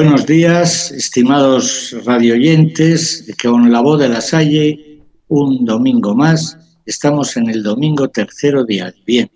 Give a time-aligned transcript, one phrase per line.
[0.00, 7.36] Buenos días, estimados radioyentes, que con la voz de la Salle, un domingo más, estamos
[7.36, 9.34] en el domingo tercero de Adviento.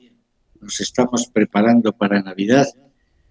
[0.60, 2.68] Nos estamos preparando para Navidad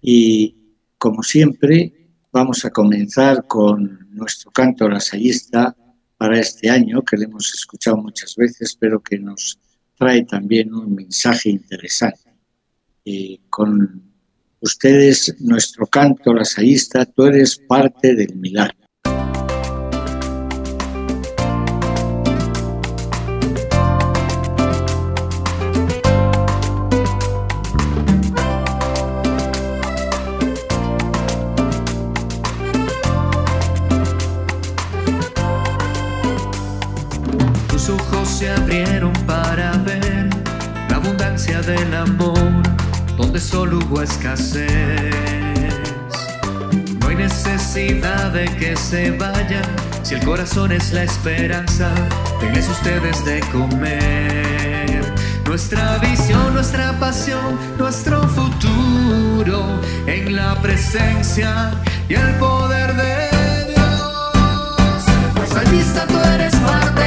[0.02, 5.74] y, como siempre, vamos a comenzar con nuestro canto la lasallista
[6.18, 9.58] para este año, que le hemos escuchado muchas veces, pero que nos
[9.96, 12.30] trae también un mensaje interesante.
[13.06, 14.11] Eh, con
[14.62, 18.81] ustedes, nuestro canto lasaísta, tú eres parte del milagro.
[44.02, 44.68] escasez.
[47.00, 49.64] No hay necesidad de que se vayan,
[50.02, 51.90] si el corazón es la esperanza,
[52.40, 55.00] denles ustedes de comer.
[55.46, 61.72] Nuestra visión, nuestra pasión, nuestro futuro en la presencia
[62.08, 65.04] y el poder de Dios.
[65.34, 67.01] Pues allí está, tú eres parte.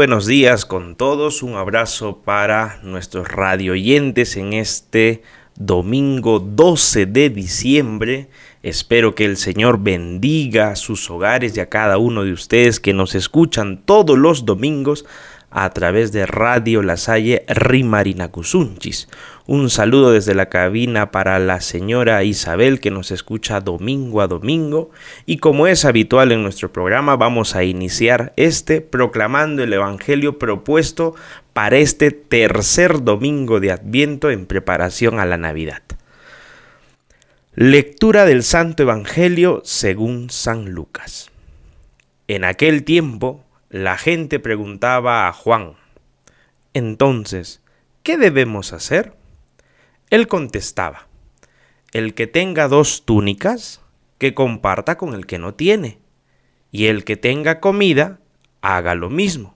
[0.00, 5.20] Buenos días con todos, un abrazo para nuestros radioyentes en este
[5.56, 8.30] domingo 12 de diciembre.
[8.62, 13.14] Espero que el Señor bendiga sus hogares y a cada uno de ustedes que nos
[13.14, 15.04] escuchan todos los domingos
[15.50, 19.08] a través de Radio La Salle Rimarinacusunchis.
[19.46, 24.90] Un saludo desde la cabina para la señora Isabel que nos escucha domingo a domingo
[25.26, 31.16] y como es habitual en nuestro programa vamos a iniciar este proclamando el Evangelio propuesto
[31.52, 35.82] para este tercer domingo de Adviento en preparación a la Navidad.
[37.56, 41.30] Lectura del Santo Evangelio según San Lucas.
[42.28, 45.74] En aquel tiempo la gente preguntaba a Juan,
[46.74, 47.62] entonces,
[48.02, 49.14] ¿qué debemos hacer?
[50.10, 51.06] Él contestaba,
[51.92, 53.80] el que tenga dos túnicas,
[54.18, 56.00] que comparta con el que no tiene,
[56.72, 58.18] y el que tenga comida,
[58.60, 59.54] haga lo mismo.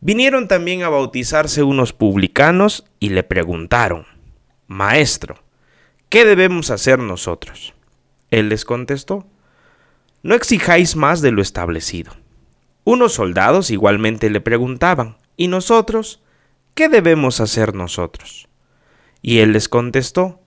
[0.00, 4.04] Vinieron también a bautizarse unos publicanos y le preguntaron,
[4.66, 5.44] Maestro,
[6.08, 7.72] ¿qué debemos hacer nosotros?
[8.32, 9.28] Él les contestó,
[10.24, 12.12] No exijáis más de lo establecido.
[12.88, 16.20] Unos soldados igualmente le preguntaban, ¿y nosotros?
[16.74, 18.46] ¿Qué debemos hacer nosotros?
[19.20, 20.38] Y él les contestó,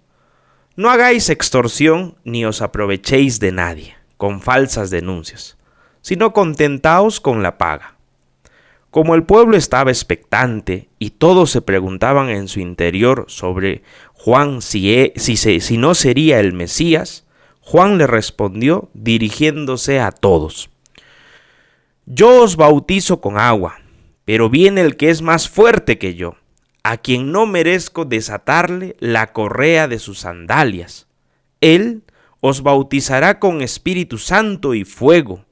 [0.78, 5.58] No hagáis extorsión ni os aprovechéis de nadie con falsas denuncias,
[6.00, 7.98] sino contentaos con la paga.
[8.90, 13.84] Como el pueblo estaba expectante y todos se preguntaban en su interior sobre
[14.14, 17.26] Juan si, e, si, si no sería el Mesías,
[17.60, 20.70] Juan le respondió dirigiéndose a todos.
[22.12, 23.82] Yo os bautizo con agua,
[24.26, 26.38] pero viene el que es más fuerte que yo
[26.82, 31.08] a quien no merezco desatarle la correa de sus sandalias.
[31.62, 32.02] Él
[32.40, 35.46] os bautizará con Espíritu Santo y fuego.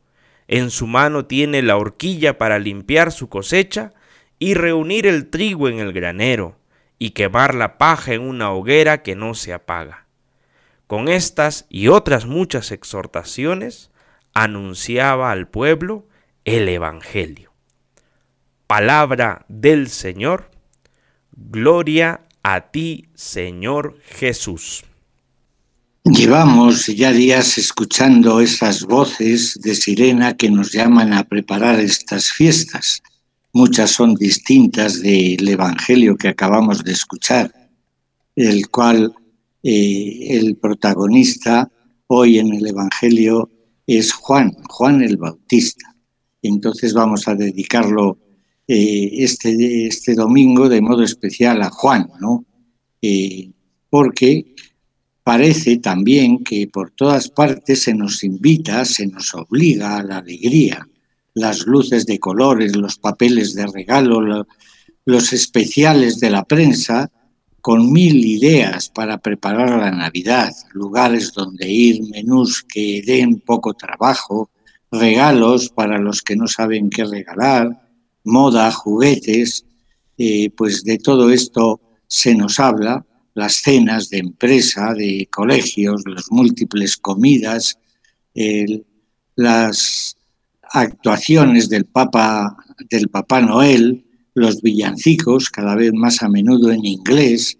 [0.47, 3.93] En su mano tiene la horquilla para limpiar su cosecha
[4.39, 6.57] y reunir el trigo en el granero
[6.97, 10.07] y quemar la paja en una hoguera que no se apaga.
[10.87, 13.91] Con estas y otras muchas exhortaciones
[14.33, 16.07] anunciaba al pueblo
[16.47, 17.51] el Evangelio.
[18.67, 20.49] Palabra del Señor
[21.33, 24.85] Gloria a ti, Señor Jesús.
[26.05, 33.03] Llevamos ya días escuchando esas voces de sirena que nos llaman a preparar estas fiestas.
[33.51, 37.51] Muchas son distintas del Evangelio que acabamos de escuchar,
[38.37, 39.13] el cual
[39.63, 41.69] eh, el protagonista
[42.07, 43.51] hoy en el Evangelio
[43.85, 45.96] es Juan, Juan el Bautista.
[46.41, 48.17] Entonces vamos a dedicarlo
[48.67, 52.45] eh, este, este domingo de modo especial a Juan, ¿no?
[53.01, 53.51] Eh,
[53.89, 54.55] porque
[55.23, 60.87] parece también que por todas partes se nos invita, se nos obliga a la alegría,
[61.33, 64.45] las luces de colores, los papeles de regalo,
[65.05, 67.11] los especiales de la prensa,
[67.61, 74.49] con mil ideas para preparar la Navidad, lugares donde ir, menús que den poco trabajo,
[74.91, 77.89] regalos para los que no saben qué regalar,
[78.23, 79.65] moda, juguetes,
[80.17, 86.31] eh, pues de todo esto se nos habla, las cenas de empresa, de colegios, las
[86.31, 87.77] múltiples comidas,
[89.35, 90.17] las
[90.71, 92.57] actuaciones del Papa,
[92.89, 97.57] del Papá Noel, los villancicos, cada vez más a menudo en inglés,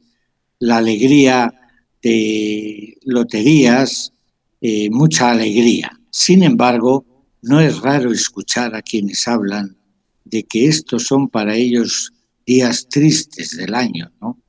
[0.59, 1.53] la alegría
[2.01, 4.13] de loterías,
[4.61, 5.91] eh, mucha alegría.
[6.11, 7.05] Sin embargo,
[7.47, 9.77] no es raro escuchar a quienes hablan
[10.25, 12.11] de que estos son para ellos
[12.45, 14.39] días tristes del año, ¿no?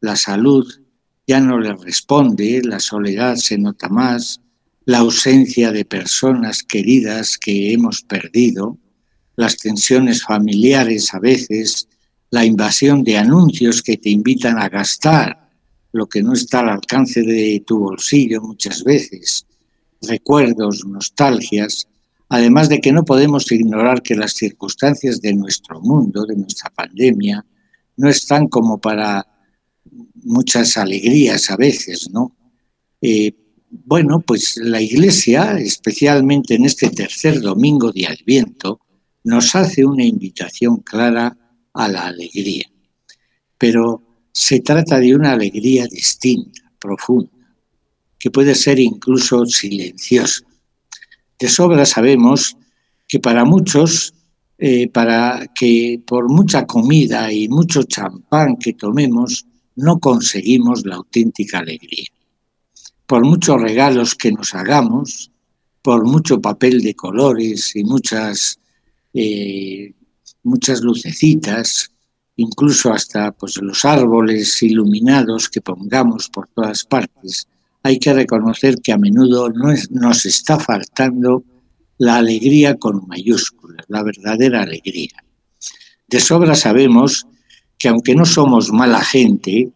[0.00, 0.66] La salud
[1.26, 4.40] ya no les responde, la soledad se nota más,
[4.84, 8.78] la ausencia de personas queridas que hemos perdido,
[9.36, 11.88] las tensiones familiares a veces,
[12.30, 15.50] la invasión de anuncios que te invitan a gastar
[15.92, 19.46] lo que no está al alcance de tu bolsillo muchas veces,
[20.00, 21.86] recuerdos, nostalgias,
[22.32, 27.44] Además de que no podemos ignorar que las circunstancias de nuestro mundo, de nuestra pandemia,
[27.98, 29.26] no están como para
[30.14, 32.34] muchas alegrías a veces, ¿no?
[33.02, 33.34] Eh,
[33.68, 38.80] bueno, pues la Iglesia, especialmente en este tercer domingo de Adviento,
[39.24, 41.36] nos hace una invitación clara
[41.74, 42.64] a la alegría.
[43.58, 47.28] Pero se trata de una alegría distinta, profunda,
[48.18, 50.46] que puede ser incluso silenciosa
[51.42, 52.56] de sobra sabemos
[53.08, 54.14] que para muchos,
[54.58, 59.44] eh, para que por mucha comida y mucho champán que tomemos,
[59.74, 62.06] no conseguimos la auténtica alegría.
[63.06, 65.32] Por muchos regalos que nos hagamos,
[65.82, 68.60] por mucho papel de colores y muchas
[69.12, 69.92] eh,
[70.44, 71.90] muchas lucecitas,
[72.36, 77.48] incluso hasta pues, los árboles iluminados que pongamos por todas partes,
[77.82, 79.50] hay que reconocer que a menudo
[79.90, 81.44] nos está faltando
[81.98, 85.24] la alegría con mayúsculas, la verdadera alegría.
[86.08, 87.26] De sobra sabemos
[87.78, 89.72] que aunque no somos mala gente,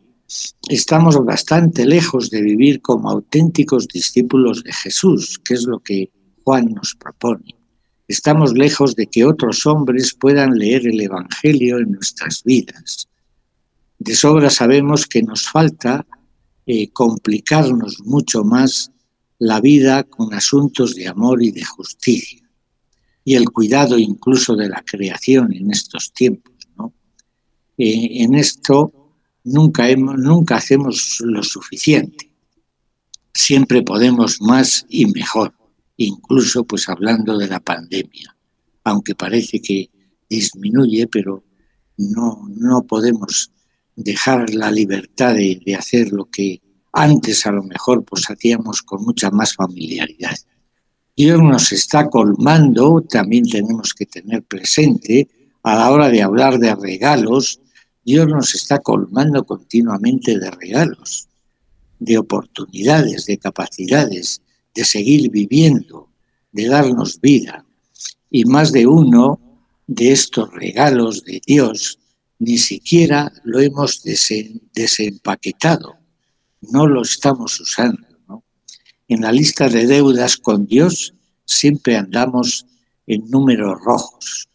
[0.68, 6.10] estamos bastante lejos de vivir como auténticos discípulos de Jesús, que es lo que
[6.44, 7.54] Juan nos propone.
[8.08, 13.08] Estamos lejos de que otros hombres puedan leer el Evangelio en nuestras vidas.
[13.98, 16.06] De sobra sabemos que nos falta
[16.66, 18.90] eh, complicarnos mucho más
[19.38, 22.42] la vida con asuntos de amor y de justicia
[23.24, 26.54] y el cuidado incluso de la creación en estos tiempos.
[27.78, 29.12] Eh, en esto
[29.44, 32.32] nunca, hemos, nunca hacemos lo suficiente.
[33.34, 35.52] Siempre podemos más y mejor
[35.96, 38.36] incluso pues hablando de la pandemia,
[38.84, 39.90] aunque parece que
[40.28, 41.44] disminuye, pero
[41.96, 43.50] no, no podemos
[43.96, 46.60] dejar la libertad de, hacer lo que
[46.92, 50.36] antes a lo mejor pues hacíamos con mucha más familiaridad.
[51.16, 55.28] Dios nos está colmando, también tenemos que tener presente
[55.62, 57.60] a la hora de hablar de regalos,
[58.04, 61.28] Dios nos está colmando continuamente de regalos,
[61.98, 64.42] de oportunidades, de capacidades,
[64.74, 66.10] de seguir viviendo,
[66.52, 67.64] de darnos vida.
[68.30, 69.40] Y más de uno
[69.86, 71.98] de estos regalos de Dios
[72.38, 75.96] ni siquiera lo hemos desempaquetado,
[76.60, 78.06] no lo estamos usando.
[79.08, 81.14] En la lista de deudas con Dios
[81.44, 82.66] siempre andamos
[83.06, 84.48] en números rojos.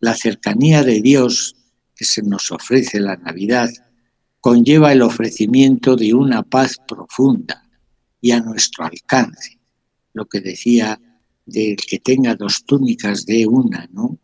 [0.00, 1.56] La cercanía de Dios
[1.94, 3.70] que se nos ofrece la Navidad
[4.40, 7.68] conlleva el ofrecimiento de una paz profunda
[8.20, 9.58] y a nuestro alcance
[10.16, 10.98] lo que decía
[11.44, 14.18] del que tenga dos túnicas de una, ¿no?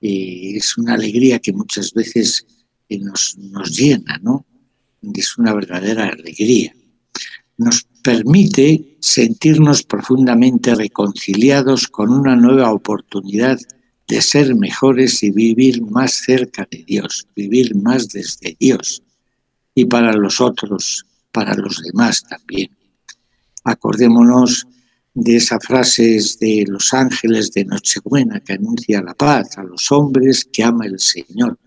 [0.00, 2.46] es una alegría que muchas veces
[2.88, 4.44] eh, nos, nos llena, ¿no?
[5.14, 6.74] Es una verdadera alegría.
[7.56, 13.58] Nos permite sentirnos profundamente reconciliados con una nueva oportunidad
[14.06, 19.02] de ser mejores y vivir más cerca de Dios, vivir más desde Dios
[19.74, 22.70] y para los otros, para los demás también.
[23.64, 24.66] Acordémonos
[25.14, 30.48] de esas frases de los ángeles de Nochebuena que anuncia la paz a los hombres
[30.50, 31.58] que ama el Señor.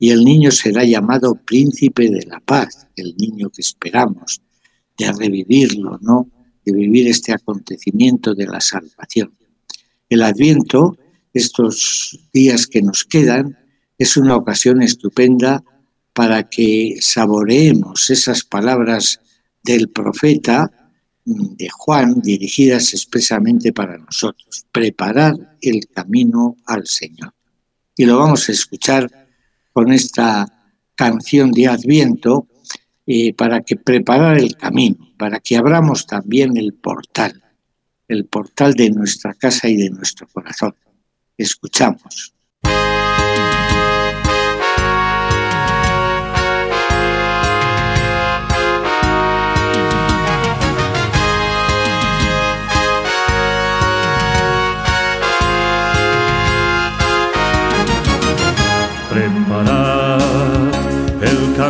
[0.00, 4.40] Y el niño será llamado príncipe de la paz, el niño que esperamos,
[4.96, 6.28] de revivirlo, ¿no?
[6.64, 9.32] De vivir este acontecimiento de la salvación.
[10.08, 10.96] El Adviento,
[11.34, 13.58] estos días que nos quedan,
[13.98, 15.62] es una ocasión estupenda
[16.14, 19.20] para que saboreemos esas palabras
[19.62, 20.70] del profeta
[21.24, 27.34] de Juan dirigidas expresamente para nosotros, preparar el camino al Señor.
[27.94, 29.19] Y lo vamos a escuchar
[29.72, 30.46] con esta
[30.94, 32.46] canción de Adviento
[33.06, 37.42] eh, para que preparar el camino, para que abramos también el portal,
[38.08, 40.74] el portal de nuestra casa y de nuestro corazón.
[41.36, 42.34] Escuchamos.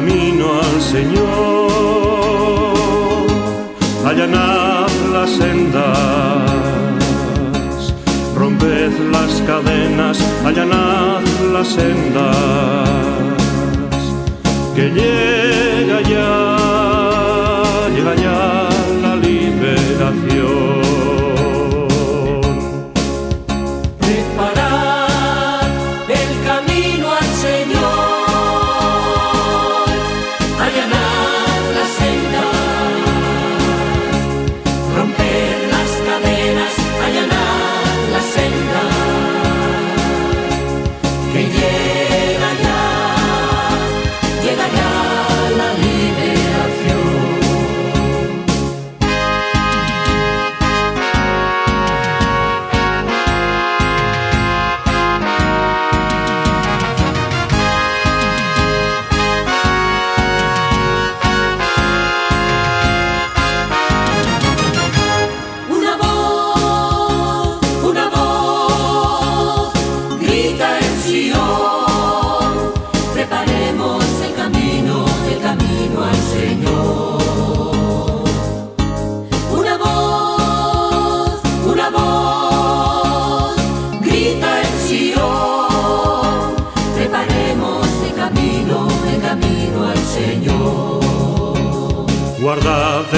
[0.00, 1.66] Camino al Señor,
[4.06, 6.52] allanad las sendas,
[8.34, 11.20] romped las cadenas, allanad
[11.52, 12.88] las sendas,
[14.74, 16.56] que llega ya,
[17.94, 18.70] llega ya
[19.02, 20.59] la liberación.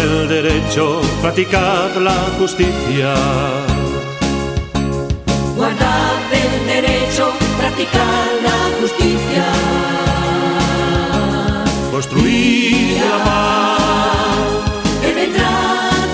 [0.02, 3.14] El derecho, practicad la justicia.
[5.56, 7.24] Guardad el derecho,
[7.58, 9.44] practicad la justicia.
[11.92, 13.80] Construid la paz,
[15.02, 15.56] Que vendrá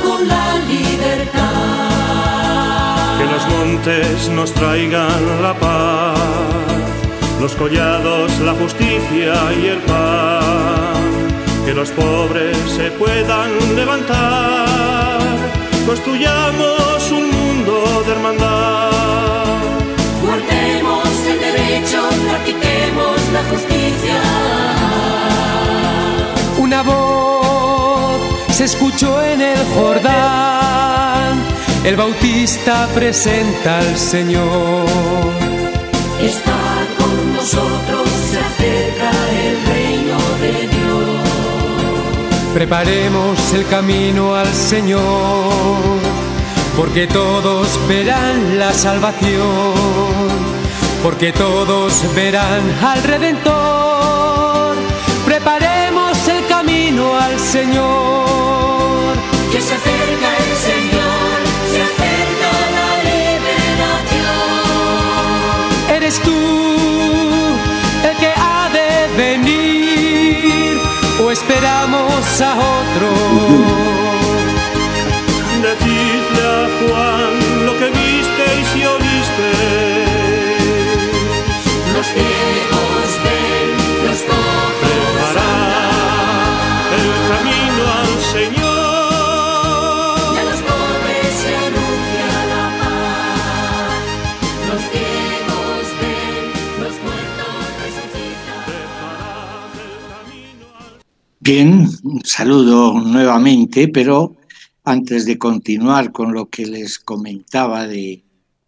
[0.04, 1.48] con la libertad.
[3.18, 6.18] que los montes nos traigan la paz,
[7.40, 11.07] los collados la justicia y el pan,
[11.68, 15.18] que los pobres se puedan levantar,
[15.84, 19.58] construyamos un mundo de hermandad.
[20.22, 24.18] Guardemos el derecho, practiquemos la justicia.
[26.56, 28.18] Una voz
[28.50, 31.38] se escuchó en el Jordán.
[31.84, 34.86] El Bautista presenta al Señor.
[36.22, 36.60] Está
[36.96, 38.08] con nosotros,
[42.58, 44.98] Preparemos el camino al Señor,
[46.76, 49.74] porque todos verán la salvación,
[51.00, 54.74] porque todos verán al Redentor.
[55.24, 58.27] Preparemos el camino al Señor.
[71.38, 73.08] Esperamos a otro?
[75.62, 80.07] Decidle a Juan lo que visteis y oísteis.
[101.50, 101.88] Bien,
[102.24, 104.36] saludo nuevamente, pero
[104.84, 108.22] antes de continuar con lo que les comentaba de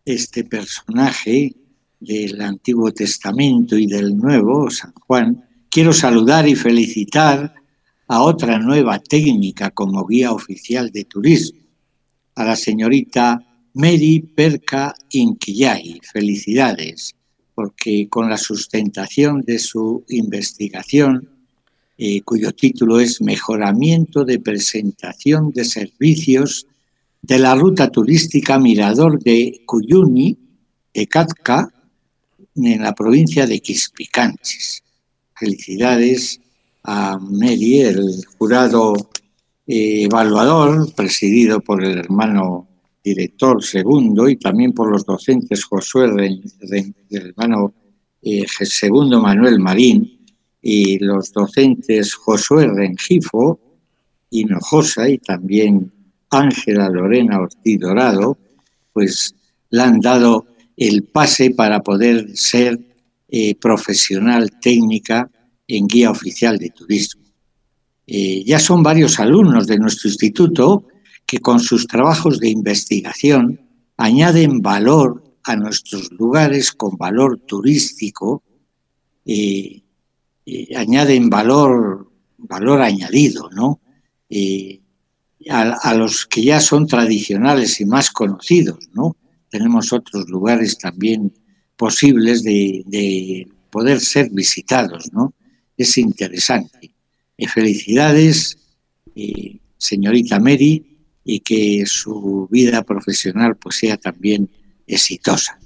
[0.07, 1.55] este personaje
[2.01, 7.53] del Antiguo Testamento y del Nuevo, San Juan, quiero saludar y felicitar
[8.09, 11.61] a otra nueva técnica como guía oficial de turismo,
[12.35, 16.01] a la señorita Mary Perca Inquillay.
[16.11, 17.15] Felicidades,
[17.55, 21.40] porque con la sustentación de su investigación,
[22.03, 26.67] eh, cuyo título es Mejoramiento de presentación de servicios
[27.21, 30.35] de la ruta turística Mirador de Cuyuni,
[30.95, 31.71] de Catka,
[32.57, 34.83] en la provincia de Quispicanchis.
[35.39, 36.41] Felicidades
[36.85, 38.95] a Mary, el jurado
[39.67, 42.67] eh, evaluador, presidido por el hermano
[43.05, 47.75] director segundo y también por los docentes Josué Ren- el hermano
[48.23, 50.20] eh, segundo Manuel Marín
[50.63, 53.61] y los docentes Josué Rengifo,
[54.31, 55.93] Hinojosa y también
[56.31, 58.39] Ángela Lorena Ortiz Dorado,
[58.93, 59.35] pues
[59.71, 60.47] le han dado
[60.77, 62.79] el pase para poder ser
[63.29, 65.31] eh, profesional técnica
[65.67, 67.23] en guía oficial de turismo.
[68.07, 70.87] Eh, ya son varios alumnos de nuestro instituto
[71.27, 73.61] que con sus trabajos de investigación
[73.97, 78.43] añaden valor a nuestros lugares con valor turístico,
[79.25, 79.83] eh,
[80.53, 83.81] eh, añaden valor, valor añadido, ¿no?
[84.29, 84.81] Eh,
[85.49, 89.17] a, los que ya son tradicionales y más conocidos, ¿no?
[89.49, 91.33] Tenemos otros lugares también
[91.77, 95.35] posibles de, de poder ser visitados, ¿no?
[95.77, 96.93] Es interesante.
[97.39, 98.59] Eh, felicidades,
[99.15, 104.51] eh, señorita Mary, y que su vida profesional pues sea también
[104.87, 105.59] exitosa.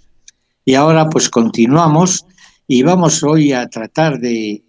[0.64, 2.26] Y ahora pues continuamos
[2.66, 4.63] y vamos hoy a tratar de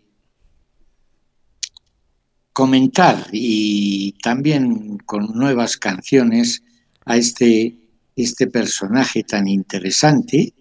[2.55, 6.63] comentar y también con nuevas canciones
[7.03, 7.75] a este,
[8.15, 10.53] este personaje tan interesante,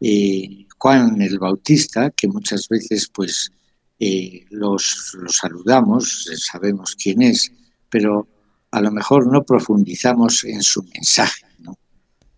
[0.00, 3.52] eh, Juan el Bautista, que muchas veces pues
[3.98, 7.52] eh, los, los saludamos, sabemos quién es,
[7.90, 8.26] pero
[8.70, 11.44] a lo mejor no profundizamos en su mensaje.
[11.58, 11.76] ¿no?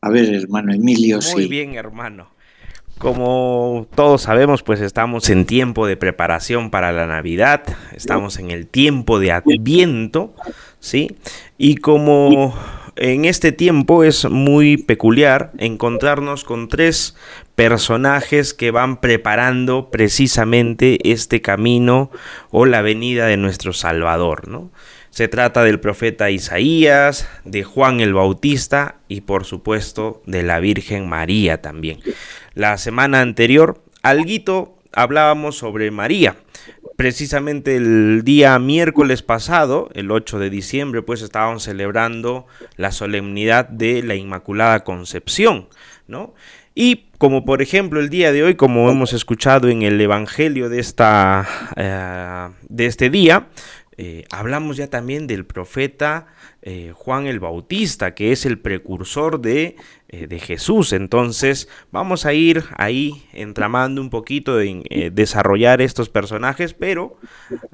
[0.01, 1.49] A ver, hermano Emilio, Muy sí.
[1.49, 2.34] bien, hermano.
[2.99, 8.67] Como todos sabemos, pues estamos en tiempo de preparación para la Navidad, estamos en el
[8.67, 10.33] tiempo de Adviento,
[10.79, 11.17] ¿sí?
[11.59, 12.55] Y como
[12.97, 17.17] en este tiempo es muy peculiar encontrarnos con tres
[17.57, 22.11] personajes que van preparando precisamente este camino
[22.51, 24.71] o la venida de nuestro Salvador, ¿no?
[25.11, 31.09] Se trata del profeta Isaías, de Juan el Bautista y por supuesto de la Virgen
[31.09, 32.01] María también.
[32.55, 36.37] La semana anterior, alguito hablábamos sobre María,
[36.97, 44.05] precisamente el día miércoles pasado, el 8 de diciembre, pues estábamos celebrando la solemnidad de
[44.05, 45.69] la Inmaculada Concepción,
[46.07, 46.35] ¿no?
[46.77, 50.79] Y como por ejemplo el día de hoy, como hemos escuchado en el Evangelio de,
[50.79, 53.49] esta, eh, de este día,
[53.97, 56.27] eh, hablamos ya también del profeta
[56.63, 59.77] eh, Juan el Bautista, que es el precursor de,
[60.09, 60.93] eh, de, Jesús.
[60.93, 67.19] Entonces vamos a ir ahí entramando un poquito en desarrollar estos personajes, pero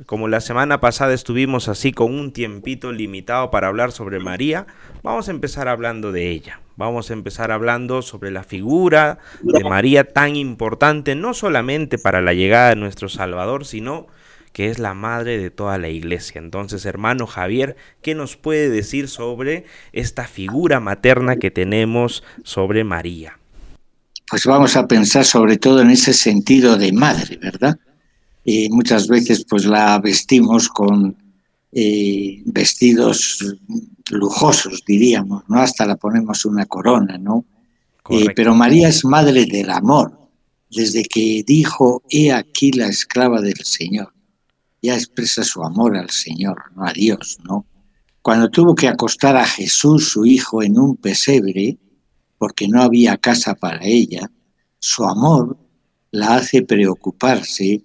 [0.06, 4.66] como la semana pasada estuvimos así con un tiempito limitado para hablar sobre María,
[5.02, 6.60] vamos a empezar hablando de ella.
[6.76, 12.32] Vamos a empezar hablando sobre la figura de María tan importante, no solamente para la
[12.32, 14.06] llegada de nuestro Salvador, sino
[14.52, 16.40] que es la madre de toda la iglesia.
[16.40, 23.38] Entonces, hermano Javier, ¿qué nos puede decir sobre esta figura materna que tenemos sobre María?
[24.28, 27.78] Pues vamos a pensar sobre todo en ese sentido de madre, ¿verdad?
[28.44, 31.16] Y muchas veces pues la vestimos con
[31.72, 33.56] eh, vestidos
[34.10, 35.60] lujosos, diríamos, ¿no?
[35.60, 37.44] Hasta la ponemos una corona, ¿no?
[38.08, 40.18] Eh, pero María es madre del amor,
[40.70, 44.12] desde que dijo, he aquí la esclava del Señor
[44.82, 47.66] ya expresa su amor al Señor, no a Dios, ¿no?
[48.22, 51.78] Cuando tuvo que acostar a Jesús, su hijo, en un pesebre,
[52.38, 54.30] porque no había casa para ella,
[54.78, 55.58] su amor
[56.10, 57.82] la hace preocuparse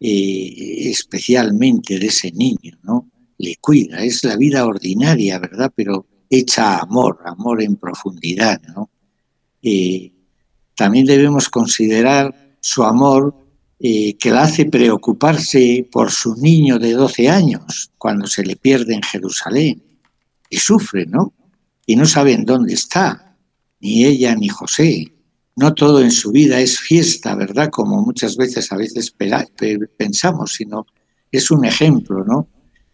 [0.00, 3.08] eh, especialmente de ese niño, ¿no?
[3.38, 5.72] Le cuida, es la vida ordinaria, ¿verdad?
[5.74, 8.90] Pero hecha amor, amor en profundidad, ¿no?
[9.62, 10.12] Eh,
[10.74, 13.41] también debemos considerar su amor
[13.82, 19.02] que la hace preocuparse por su niño de 12 años cuando se le pierde en
[19.02, 19.82] Jerusalén.
[20.48, 21.32] Y sufre, ¿no?
[21.84, 23.36] Y no saben dónde está,
[23.80, 25.12] ni ella ni José.
[25.56, 27.70] No todo en su vida es fiesta, ¿verdad?
[27.70, 29.12] Como muchas veces a veces
[29.96, 30.86] pensamos, sino
[31.32, 32.48] es un ejemplo, ¿no?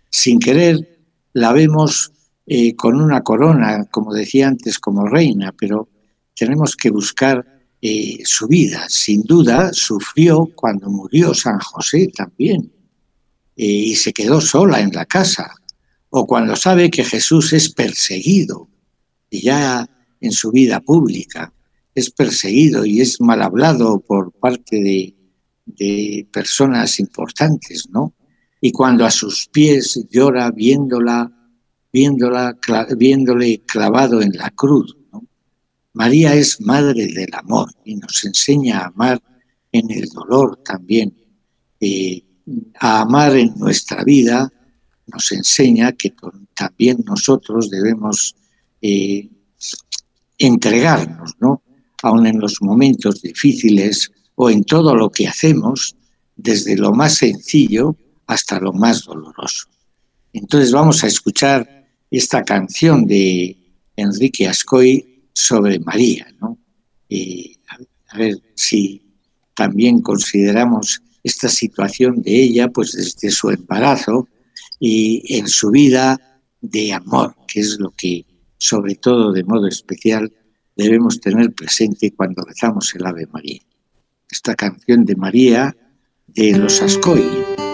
[0.09, 1.01] Sin querer
[1.35, 2.13] la vemos
[2.47, 5.91] eh, con una corona, como decía antes, como reina, pero
[6.35, 8.87] tenemos que buscar eh, su vida.
[8.89, 12.73] Sin duda sufrió cuando murió San José también
[13.57, 15.55] eh, y se quedó sola en la casa.
[16.11, 18.69] O cuando sabe que Jesús es perseguido
[19.31, 19.89] y ya
[20.21, 21.53] en su vida pública
[21.95, 25.15] es perseguido y es mal hablado por parte de,
[25.67, 28.15] de personas importantes, ¿no?
[28.61, 31.31] Y cuando a sus pies llora viéndola,
[31.93, 32.57] viéndola,
[32.97, 34.97] viéndole clavado en la cruz,
[35.99, 39.21] María es madre del amor y nos enseña a amar
[39.73, 41.13] en el dolor también.
[41.81, 42.23] Eh,
[42.79, 44.49] a amar en nuestra vida
[45.09, 46.15] nos enseña que
[46.55, 48.37] también nosotros debemos
[48.81, 49.29] eh,
[50.39, 51.65] entregarnos, ¿no?
[52.05, 55.97] Aun en los momentos difíciles o en todo lo que hacemos,
[56.37, 57.97] desde lo más sencillo
[58.29, 59.67] hasta lo más doloroso.
[60.33, 63.57] Entonces vamos a escuchar esta canción de
[63.97, 66.27] Enrique Ascoy, sobre María.
[66.41, 66.59] ¿no?
[68.11, 69.03] a ver si
[69.55, 74.29] también consideramos esta situación de ella, pues desde su embarazo
[74.81, 76.19] y en su vida
[76.61, 78.27] de amor, que es lo que
[78.59, 80.33] sobre todo de modo especial
[80.77, 83.61] debemos tener presente cuando rezamos el Ave María.
[84.31, 85.77] Esta canción de María
[86.27, 87.68] de los Ascoy.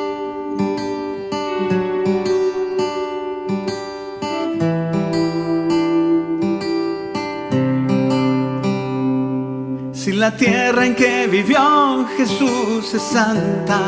[10.25, 13.79] La tierra en que vivió Jesús es santa.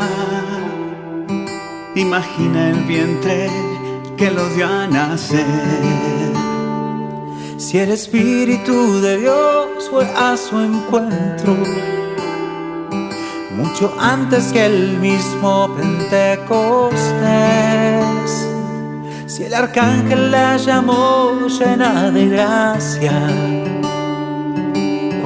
[1.95, 3.49] Imagina el vientre
[4.15, 5.43] que lo dio a nacer.
[7.57, 11.57] Si el Espíritu de Dios fue a su encuentro,
[13.55, 18.47] mucho antes que el mismo Pentecostés.
[19.25, 23.76] Si el arcángel la llamó llena de gracia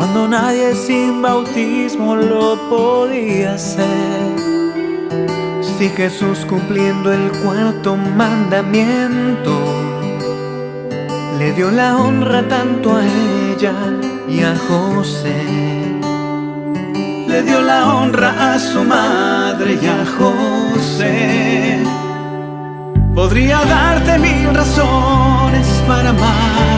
[0.02, 4.34] cuando nadie sin bautismo lo podía hacer.
[5.62, 9.54] Si Jesús cumpliendo el cuarto mandamiento
[11.38, 13.76] le dio la honra tanto a ella
[14.28, 15.44] y a José.
[17.28, 21.78] Le dio la honra a su madre y a José.
[23.14, 26.71] Podría darte mil razones para amar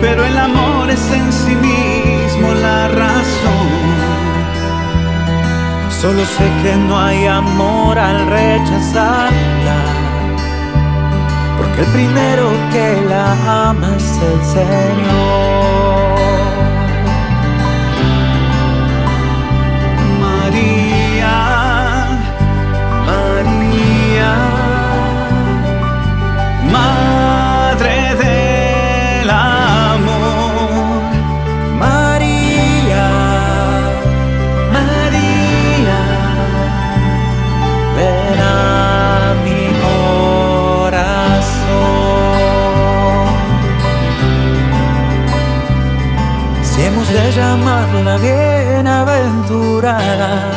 [0.00, 3.68] pero el amor es en sí mismo la razón.
[6.00, 9.80] Solo sé que no hay amor al rechazarla,
[11.58, 15.68] porque el primero que la ama es el Señor.
[20.20, 20.87] María,
[47.98, 50.50] llamarla bienaventurada.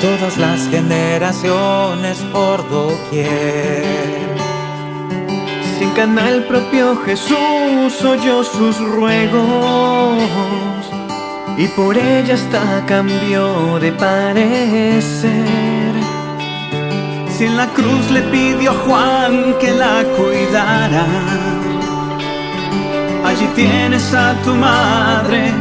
[0.00, 3.84] Todas las generaciones por doquier.
[5.78, 10.22] Sin cana el propio Jesús oyó sus ruegos
[11.56, 15.94] y por ella hasta cambió de parecer.
[17.30, 21.06] Si en la cruz le pidió a Juan que la cuidara,
[23.34, 25.52] allí tienes a tu madre,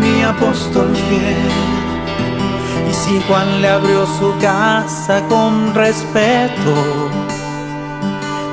[0.00, 1.52] mi apóstol fiel.
[2.90, 6.74] Y si Juan le abrió su casa con respeto,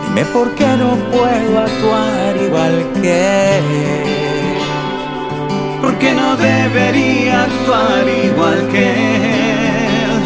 [0.08, 3.64] dime por qué no puedo actuar igual que él.
[5.82, 8.86] porque no debería actuar igual que
[10.06, 10.22] él.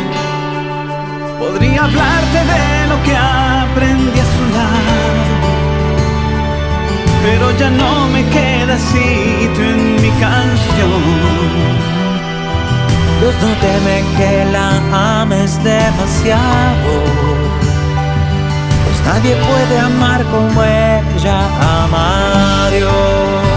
[1.37, 4.98] Podría hablarte de lo que aprendí a su lado,
[7.29, 11.01] pero ya no me queda sitio en mi canción.
[13.19, 14.67] Dios no teme que la
[15.21, 16.91] ames demasiado,
[18.83, 21.39] pues nadie puede amar como ella
[21.83, 23.48] ama a Dios.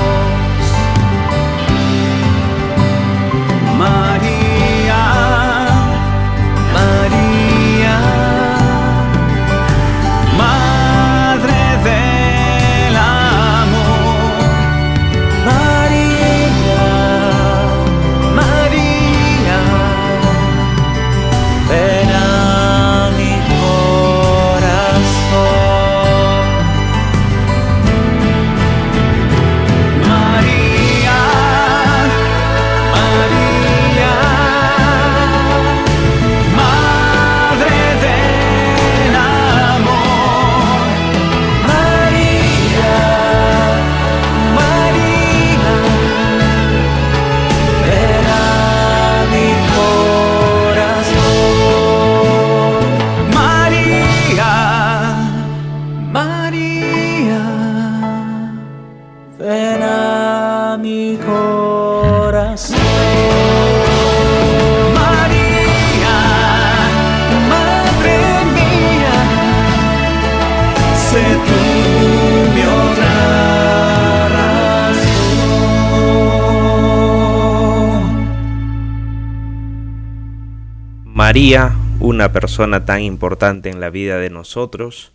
[81.33, 85.15] María, una persona tan importante en la vida de nosotros,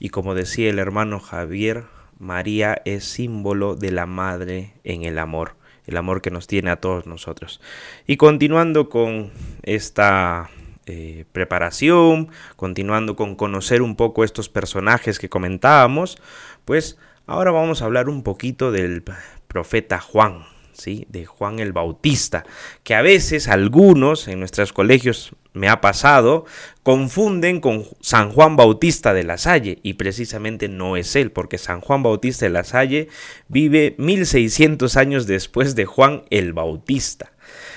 [0.00, 1.84] y como decía el hermano Javier,
[2.18, 5.54] María es símbolo de la madre en el amor,
[5.86, 7.60] el amor que nos tiene a todos nosotros.
[8.08, 9.30] Y continuando con
[9.62, 10.50] esta
[10.86, 16.20] eh, preparación, continuando con conocer un poco estos personajes que comentábamos,
[16.64, 19.04] pues ahora vamos a hablar un poquito del
[19.46, 20.42] profeta Juan.
[20.72, 21.06] ¿Sí?
[21.08, 22.44] de Juan el Bautista,
[22.82, 26.46] que a veces algunos en nuestros colegios me ha pasado,
[26.82, 31.80] confunden con San Juan Bautista de la Salle, y precisamente no es él, porque San
[31.80, 33.08] Juan Bautista de la Salle
[33.48, 37.32] vive 1600 años después de Juan el Bautista.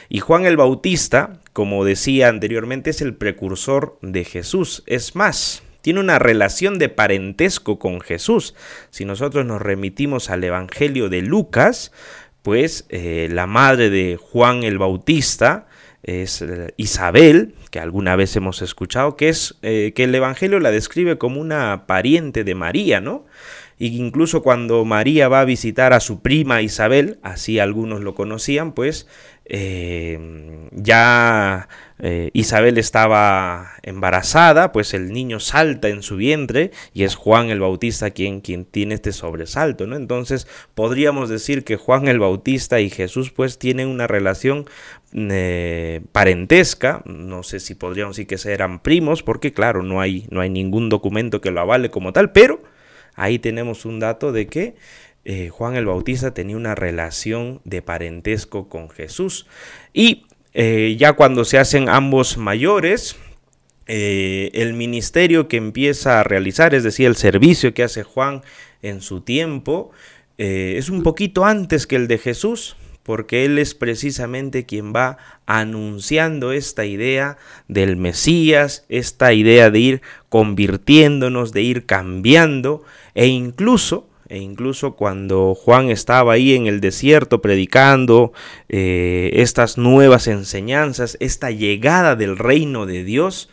[0.08, 4.84] Y Juan el Bautista, como decía anteriormente, es el precursor de Jesús.
[4.86, 8.55] Es más, tiene una relación de parentesco con Jesús.
[8.89, 11.91] Si nosotros nos remitimos al Evangelio de Lucas,
[12.45, 15.65] pues eh, la madre de Juan el Bautista
[16.03, 20.69] es eh, Isabel, que alguna vez hemos escuchado, que es eh, que el Evangelio la
[20.69, 23.25] describe como una pariente de María, ¿no?
[23.79, 28.73] Y incluso cuando María va a visitar a su prima Isabel, así algunos lo conocían,
[28.73, 29.08] pues
[30.71, 31.67] ya
[31.99, 37.62] eh, Isabel estaba embarazada, pues el niño salta en su vientre y es Juan el
[37.62, 39.95] Bautista quien, tiene este sobresalto, ¿no?
[39.95, 44.65] Entonces podríamos decir que Juan el Bautista y Jesús pues tienen una relación
[45.13, 50.41] eh, parentesca, no sé si podríamos decir que eran primos, porque claro, no hay, no
[50.41, 52.62] hay ningún documento que lo avale como tal, pero
[53.15, 54.75] ahí tenemos un dato de que
[55.27, 59.47] eh, Juan el Bautista tenía una relación de parentesco con Jesús.
[59.91, 60.24] Y
[60.57, 63.17] eh, ya cuando se hacen ambos mayores,
[63.87, 68.41] eh, el ministerio que empieza a realizar, es decir, el servicio que hace Juan
[68.81, 69.91] en su tiempo,
[70.37, 75.17] eh, es un poquito antes que el de Jesús, porque él es precisamente quien va
[75.45, 77.37] anunciando esta idea
[77.67, 85.55] del Mesías, esta idea de ir convirtiéndonos, de ir cambiando, e incluso e incluso cuando
[85.55, 88.33] Juan estaba ahí en el desierto predicando
[88.69, 93.49] eh, estas nuevas enseñanzas, esta llegada del reino de Dios,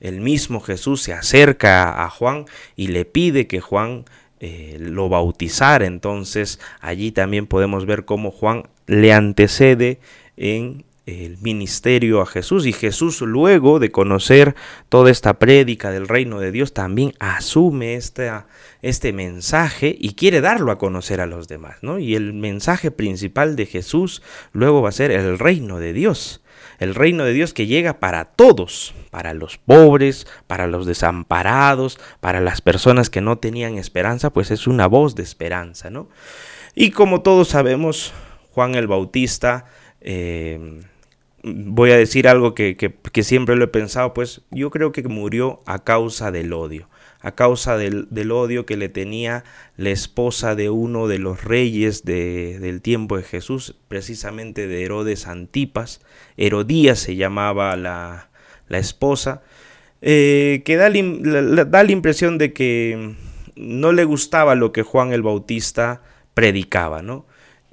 [0.00, 4.04] el mismo Jesús se acerca a Juan y le pide que Juan
[4.40, 5.86] eh, lo bautizara.
[5.86, 10.00] Entonces allí también podemos ver cómo Juan le antecede
[10.36, 14.54] en el ministerio a Jesús y Jesús luego de conocer
[14.88, 20.78] toda esta prédica del reino de Dios también asume este mensaje y quiere darlo a
[20.78, 21.98] conocer a los demás, ¿no?
[21.98, 26.42] Y el mensaje principal de Jesús luego va a ser el reino de Dios,
[26.78, 32.40] el reino de Dios que llega para todos, para los pobres, para los desamparados, para
[32.40, 36.08] las personas que no tenían esperanza, pues es una voz de esperanza, ¿no?
[36.74, 38.14] Y como todos sabemos,
[38.52, 39.66] Juan el Bautista
[40.00, 40.80] eh,
[41.44, 45.62] voy a decir algo que, que, siempre lo he pensado, pues yo creo que murió
[45.66, 46.88] a causa del odio,
[47.20, 49.44] a causa del, del odio que le tenía
[49.76, 55.26] la esposa de uno de los reyes de, del tiempo de Jesús, precisamente de Herodes
[55.26, 56.00] Antipas,
[56.38, 58.30] Herodías se llamaba la,
[58.68, 59.42] la esposa,
[60.00, 63.16] eh, que da la, da la impresión de que
[63.54, 66.02] no le gustaba lo que Juan el Bautista
[66.32, 67.26] predicaba, ¿no?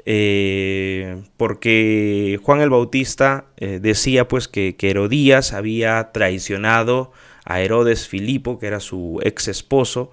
[0.05, 7.11] Eh, porque Juan el Bautista eh, decía pues que, Herodías había traicionado
[7.45, 10.11] a Herodes Filipo, que era su ex esposo,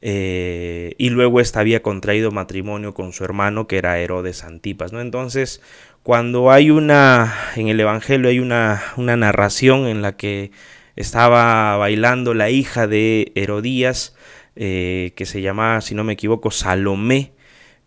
[0.00, 4.92] eh, y luego éste había contraído matrimonio con su hermano, que era Herodes Antipas.
[4.92, 5.00] ¿no?
[5.00, 5.62] Entonces,
[6.02, 10.50] cuando hay una, en el Evangelio hay una, una narración en la que
[10.96, 14.14] estaba bailando la hija de Herodías,
[14.54, 17.32] que se llamaba, si no me equivoco, Salomé,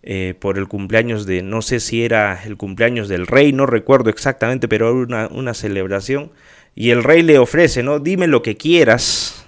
[0.07, 4.11] eh, por el cumpleaños de, no sé si era el cumpleaños del rey, no recuerdo
[4.11, 6.31] exactamente, pero una, una celebración.
[6.75, 7.97] Y el rey le ofrece, ¿no?
[7.97, 9.47] Dime lo que quieras,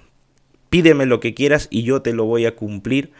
[0.72, 3.12] pídeme lo que quieras y yo te lo voy a cumplir.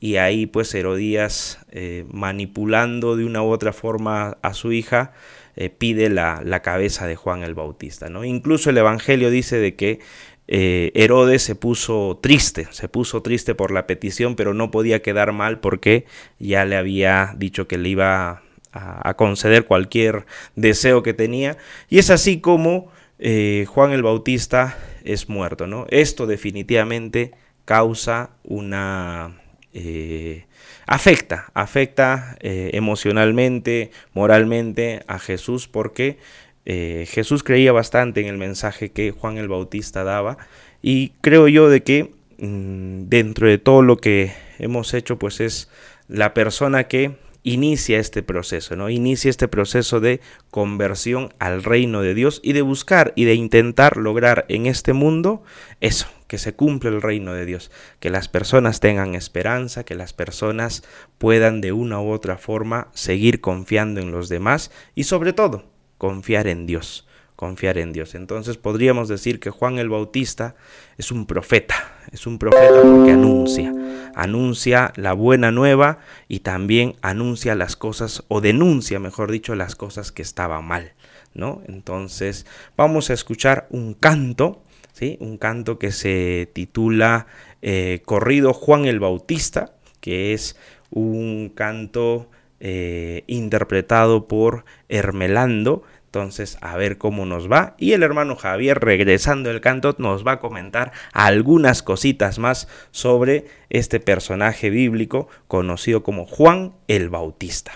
[0.00, 5.12] Y ahí pues Herodías, eh, manipulando de una u otra forma a su hija,
[5.54, 8.08] eh, pide la, la, cabeza de Juan el Bautista.
[8.08, 8.24] ¿no?
[8.24, 10.00] Incluso el Evangelio dice de que
[10.48, 15.32] eh, Herodes se puso triste, se puso triste por la petición, pero no podía quedar
[15.32, 16.06] mal porque
[16.38, 21.56] ya le había dicho que le iba a, conceder cualquier deseo que tenía.
[21.88, 25.66] Y es así como eh, Juan el Bautista es muerto.
[25.66, 25.86] ¿no?
[25.90, 27.32] Esto definitivamente
[27.64, 29.40] causa una...
[29.78, 30.46] Eh,
[30.86, 36.16] afecta, afecta emocionalmente, moralmente a Jesús porque
[36.66, 40.36] eh, Jesús creía bastante en el mensaje que Juan el Bautista daba
[40.82, 45.70] y creo yo de que mm, dentro de todo lo que hemos hecho pues es
[46.08, 48.90] la persona que inicia este proceso, ¿no?
[48.90, 53.96] Inicia este proceso de conversión al reino de Dios y de buscar y de intentar
[53.96, 55.44] lograr en este mundo
[55.80, 60.12] eso, que se cumpla el reino de Dios, que las personas tengan esperanza, que las
[60.12, 60.82] personas
[61.18, 66.46] puedan de una u otra forma seguir confiando en los demás y sobre todo confiar
[66.46, 67.06] en Dios,
[67.36, 68.14] confiar en Dios.
[68.14, 70.56] Entonces podríamos decir que Juan el Bautista
[70.98, 71.74] es un profeta,
[72.12, 73.74] es un profeta porque anuncia,
[74.14, 80.12] anuncia la buena nueva y también anuncia las cosas o denuncia, mejor dicho, las cosas
[80.12, 80.92] que estaban mal,
[81.34, 81.62] ¿no?
[81.68, 85.16] Entonces vamos a escuchar un canto, ¿sí?
[85.20, 87.26] Un canto que se titula
[87.62, 90.56] eh, Corrido Juan el Bautista, que es
[90.90, 95.82] un canto eh, interpretado por Hermelando.
[96.06, 97.74] Entonces, a ver cómo nos va.
[97.78, 103.46] Y el hermano Javier, regresando el canto, nos va a comentar algunas cositas más sobre
[103.68, 107.72] este personaje bíblico conocido como Juan el Bautista.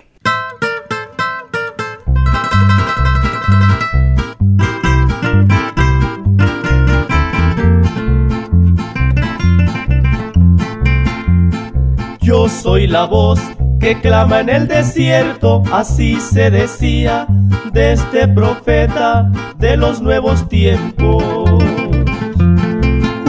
[12.23, 13.41] Yo soy la voz
[13.81, 17.27] que clama en el desierto, así se decía
[17.73, 21.25] de este profeta de los nuevos tiempos.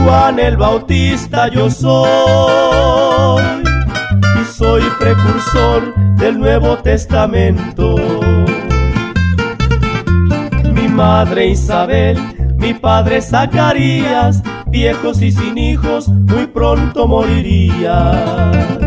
[0.03, 2.11] Juan el Bautista yo soy
[4.41, 7.95] y soy precursor del Nuevo Testamento.
[10.73, 12.17] Mi madre Isabel,
[12.57, 18.81] mi padre Zacarías, viejos y sin hijos, muy pronto morirían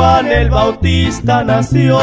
[0.00, 2.00] Juan el Bautista nació,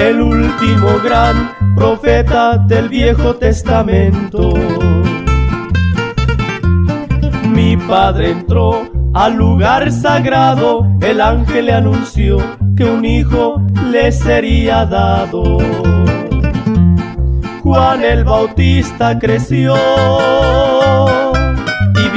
[0.00, 4.52] el último gran profeta del Viejo Testamento.
[7.54, 8.82] Mi padre entró
[9.14, 12.38] al lugar sagrado, el ángel le anunció
[12.76, 13.62] que un hijo
[13.92, 15.58] le sería dado.
[17.62, 19.76] Juan el Bautista creció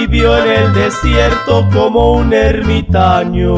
[0.08, 3.56] vivió en el desierto como un ermitaño.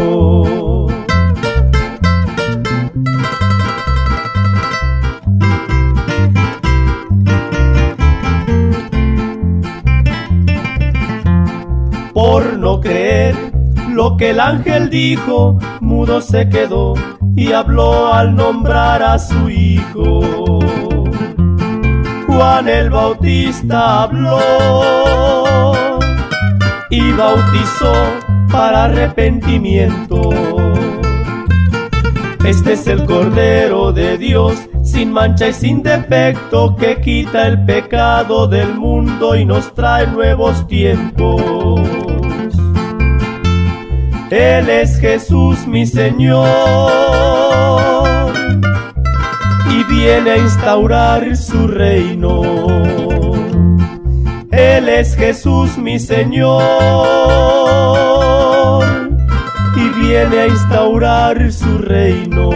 [12.13, 13.35] Por no creer
[13.89, 16.93] lo que el ángel dijo, mudo se quedó
[17.35, 20.59] y habló al nombrar a su hijo.
[22.27, 25.44] Juan el Bautista habló
[26.95, 27.93] y bautizó
[28.49, 30.29] para arrepentimiento.
[32.45, 38.47] Este es el Cordero de Dios, sin mancha y sin defecto, que quita el pecado
[38.47, 41.81] del mundo y nos trae nuevos tiempos.
[44.31, 46.47] Él es Jesús mi Señor
[49.69, 53.04] y viene a instaurar su reino.
[54.57, 56.63] Él es Jesús mi Señor
[59.75, 62.49] y viene a instaurar su reino.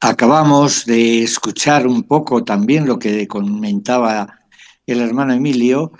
[0.00, 4.38] Acabamos de escuchar un poco también lo que comentaba
[4.86, 5.90] el hermano Emilio,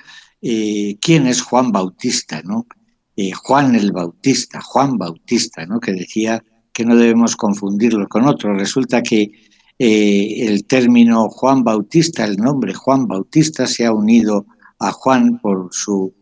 [0.40, 2.68] eh, quién es Juan Bautista, ¿no?
[3.16, 5.80] Eh, Juan el Bautista, Juan Bautista, ¿no?
[5.80, 6.44] Que decía
[6.78, 8.54] que no debemos confundirlo con otro.
[8.54, 9.32] Resulta que
[9.80, 14.46] eh, el término Juan Bautista, el nombre Juan Bautista, se ha unido
[14.78, 16.14] a Juan por su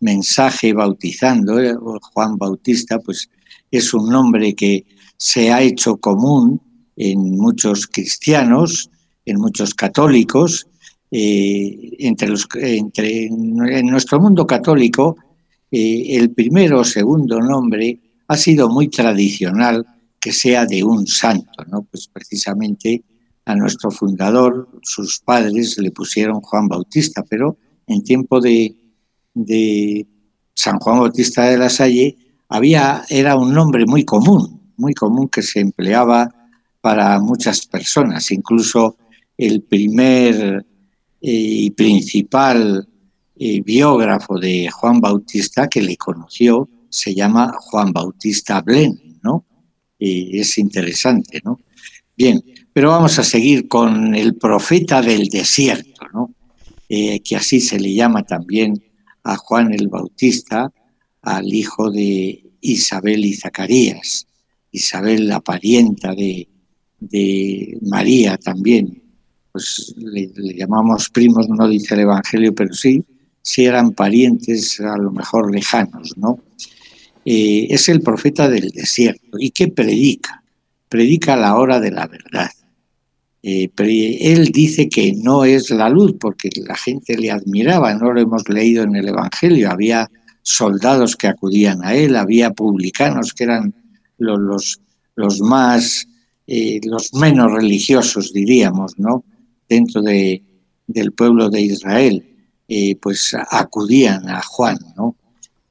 [0.00, 1.58] mensaje bautizando.
[1.58, 1.74] ¿eh?
[2.12, 3.30] Juan Bautista, pues
[3.70, 4.84] es un nombre que
[5.16, 6.60] se ha hecho común
[6.94, 8.90] en muchos cristianos,
[9.24, 10.66] en muchos católicos,
[11.10, 15.16] eh, entre los, entre, en nuestro mundo católico,
[15.70, 17.98] el primero o segundo nombre
[18.28, 19.86] ha sido muy tradicional
[20.22, 21.82] que sea de un santo, ¿no?
[21.82, 23.02] Pues precisamente
[23.44, 27.58] a nuestro fundador, sus padres le pusieron Juan Bautista, pero
[27.88, 28.76] en tiempo de,
[29.34, 30.06] de
[30.54, 32.16] San Juan Bautista de la Salle
[32.48, 36.32] había, era un nombre muy común, muy común que se empleaba
[36.80, 38.30] para muchas personas.
[38.30, 38.96] Incluso
[39.36, 40.64] el primer
[41.20, 42.86] y principal
[43.36, 49.46] eh, biógrafo de Juan Bautista que le conoció se llama Juan Bautista Blen, ¿no?
[50.04, 51.60] Es interesante, ¿no?
[52.16, 52.42] Bien,
[52.72, 56.34] pero vamos a seguir con el profeta del desierto, ¿no?
[56.88, 58.82] Eh, que así se le llama también
[59.22, 60.72] a Juan el Bautista,
[61.22, 64.26] al hijo de Isabel y Zacarías.
[64.72, 66.48] Isabel, la parienta de,
[66.98, 69.02] de María también,
[69.52, 73.04] pues le, le, llamamos primos, no dice el Evangelio, pero sí,
[73.40, 76.40] si eran parientes a lo mejor lejanos, ¿no?
[77.24, 79.38] Eh, es el profeta del desierto.
[79.38, 80.42] ¿Y qué predica?
[80.88, 82.50] Predica la hora de la verdad.
[83.42, 83.70] Eh,
[84.20, 88.48] él dice que no es la luz porque la gente le admiraba, no lo hemos
[88.48, 90.10] leído en el Evangelio, había
[90.42, 93.74] soldados que acudían a él, había publicanos que eran
[94.18, 94.80] los,
[95.16, 96.06] los, más,
[96.46, 99.24] eh, los menos religiosos, diríamos, ¿no?
[99.68, 100.42] dentro de,
[100.86, 102.28] del pueblo de Israel,
[103.00, 105.14] pues acudían a Juan, ¿no?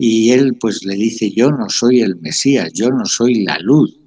[0.03, 3.99] Y él pues le dice, yo no soy el Mesías, yo no soy la luz,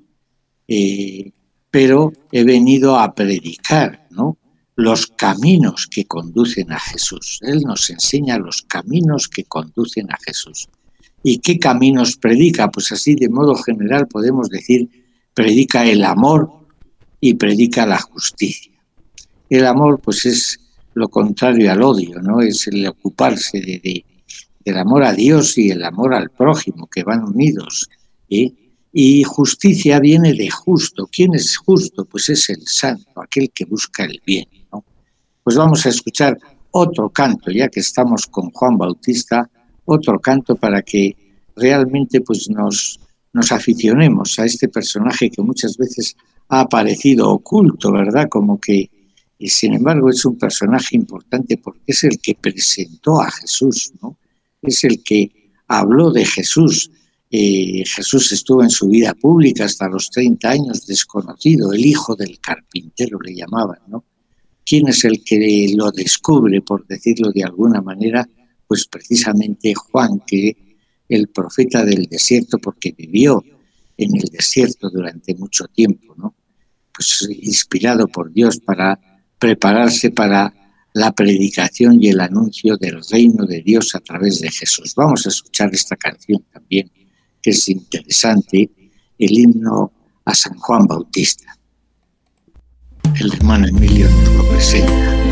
[0.67, 1.31] eh,
[1.71, 4.37] pero he venido a predicar, ¿no?
[4.75, 7.39] Los caminos que conducen a Jesús.
[7.43, 10.69] Él nos enseña los caminos que conducen a Jesús.
[11.23, 12.73] ¿Y qué caminos predica?
[12.73, 14.89] Pues así de modo general podemos decir,
[15.33, 16.51] predica el amor
[17.21, 18.73] y predica la justicia.
[19.49, 20.59] El amor, pues es
[20.95, 22.41] lo contrario al odio, ¿no?
[22.41, 24.05] Es el ocuparse de, de,
[24.65, 27.89] del amor a Dios y el amor al prójimo, que van unidos.
[28.31, 28.53] ¿eh?
[28.93, 31.09] Y justicia viene de justo.
[31.11, 32.05] ¿Quién es justo?
[32.05, 34.47] Pues es el santo, aquel que busca el bien.
[35.43, 36.39] Pues vamos a escuchar
[36.71, 39.49] otro canto, ya que estamos con Juan Bautista,
[39.85, 41.15] otro canto para que
[41.55, 42.99] realmente pues nos,
[43.33, 46.17] nos aficionemos a este personaje que muchas veces
[46.49, 48.29] ha aparecido oculto, ¿verdad?
[48.29, 48.91] Como que
[49.39, 54.17] y sin embargo es un personaje importante porque es el que presentó a Jesús, ¿no?
[54.67, 55.31] Es el que
[55.69, 56.91] habló de Jesús.
[57.31, 62.39] Eh, Jesús estuvo en su vida pública hasta los 30 años desconocido, el hijo del
[62.39, 64.05] carpintero le llamaban, ¿no?
[64.65, 68.27] ¿Quién es el que lo descubre, por decirlo de alguna manera?
[68.67, 73.45] Pues precisamente Juan, que el profeta del desierto, porque vivió
[73.97, 76.35] en el desierto durante mucho tiempo, ¿no?
[76.95, 78.99] Pues inspirado por Dios para
[79.39, 80.64] prepararse para
[80.95, 84.95] la predicación y el anuncio del reino de Dios a través de Jesús.
[84.97, 86.91] Vamos a escuchar esta canción también,
[87.43, 88.71] que es interesante,
[89.19, 89.93] el himno
[90.25, 91.59] a San Juan Bautista.
[93.21, 95.24] El hermano Emilio nos lo presenta.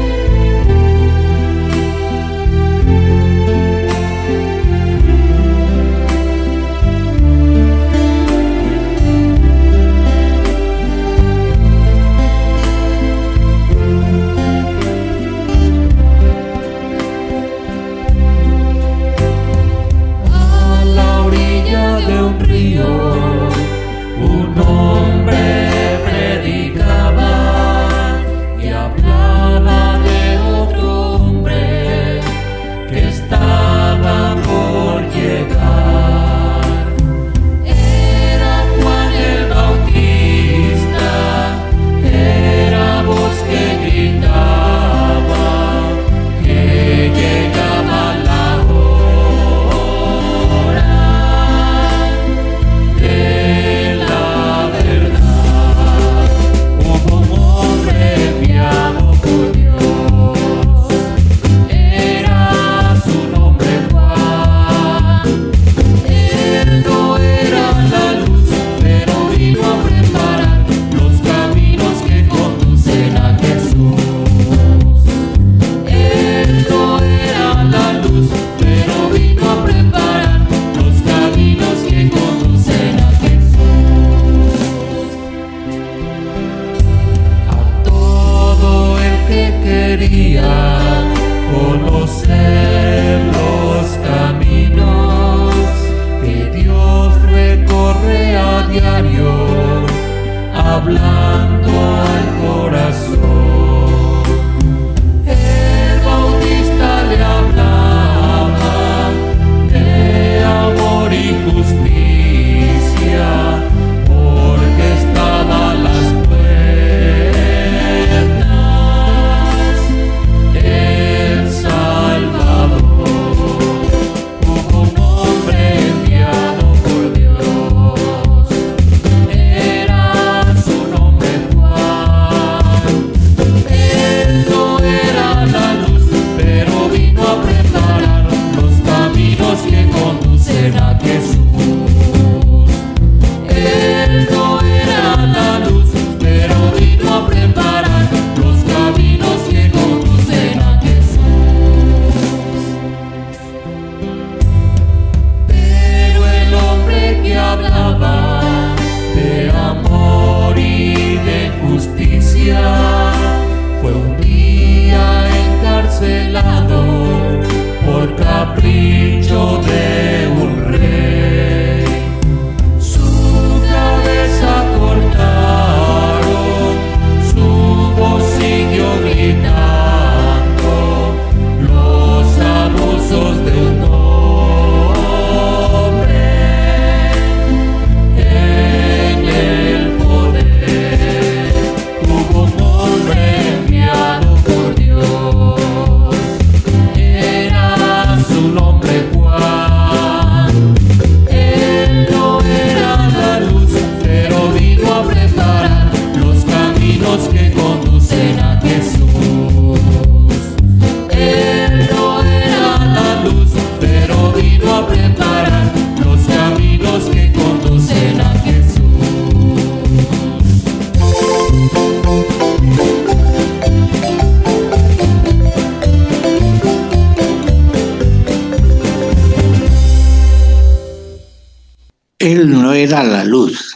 [232.93, 233.75] Era la luz,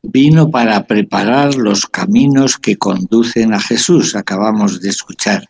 [0.00, 5.44] vino para preparar los caminos que conducen a Jesús, acabamos de escuchar.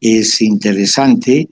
[0.00, 1.50] Es interesante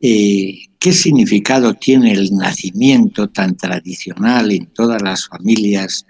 [0.00, 6.06] eh, qué significado tiene el nacimiento tan tradicional en todas las familias,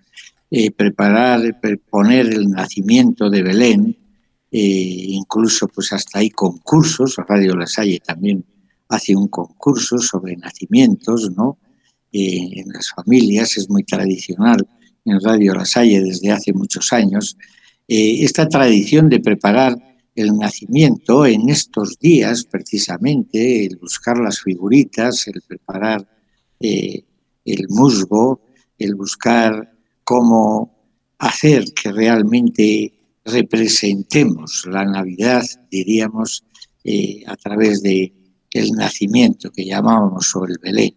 [0.51, 3.97] eh, preparar, pre- poner el nacimiento de Belén,
[4.53, 8.45] eh, incluso pues hasta hay concursos, Radio La Salle también
[8.91, 11.57] hace un concurso sobre nacimientos, ¿no?
[12.13, 14.67] Eh, en las familias, es muy tradicional
[15.05, 17.37] en Radio La Salle desde hace muchos años,
[17.89, 19.77] eh, esta tradición de preparar
[20.15, 26.07] el nacimiento en estos días, precisamente, el buscar las figuritas, el preparar
[26.59, 27.05] eh,
[27.45, 28.43] el musgo,
[28.77, 29.73] el buscar
[30.05, 30.77] cómo
[31.19, 32.93] hacer que realmente
[33.25, 36.45] representemos la Navidad, diríamos,
[37.27, 38.13] a través de
[38.75, 40.95] nacimiento que llamábamos o el Belén.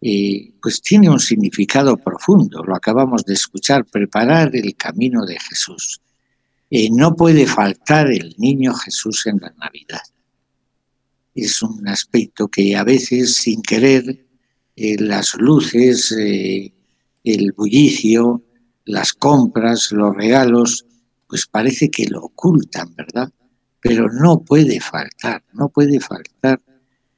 [0.00, 6.00] Pues tiene un significado profundo, lo acabamos de escuchar, preparar el camino de Jesús.
[6.70, 10.02] Eh, no puede faltar el niño Jesús en la Navidad.
[11.34, 14.26] Es un aspecto que a veces, sin querer,
[14.76, 16.72] eh, las luces, eh,
[17.24, 18.42] el bullicio,
[18.84, 20.84] las compras, los regalos,
[21.26, 23.30] pues parece que lo ocultan, ¿verdad?
[23.80, 26.60] Pero no puede faltar, no puede faltar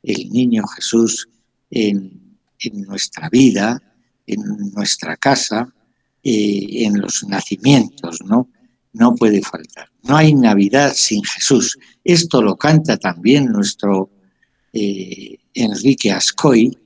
[0.02, 1.28] el niño Jesús
[1.70, 2.29] en,
[2.62, 3.82] en nuestra vida,
[4.26, 4.40] en
[4.72, 5.72] nuestra casa,
[6.22, 8.48] eh, en los nacimientos, ¿no?
[8.92, 9.88] No puede faltar.
[10.02, 11.78] No hay Navidad sin Jesús.
[12.04, 14.10] Esto lo canta también nuestro
[14.72, 16.76] eh, Enrique Ascoy.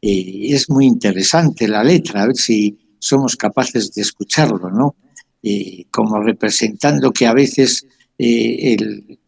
[0.00, 4.96] Eh, es muy interesante la letra, a ver si somos capaces de escucharlo, ¿no?
[5.42, 9.18] Eh, como representando que a veces el,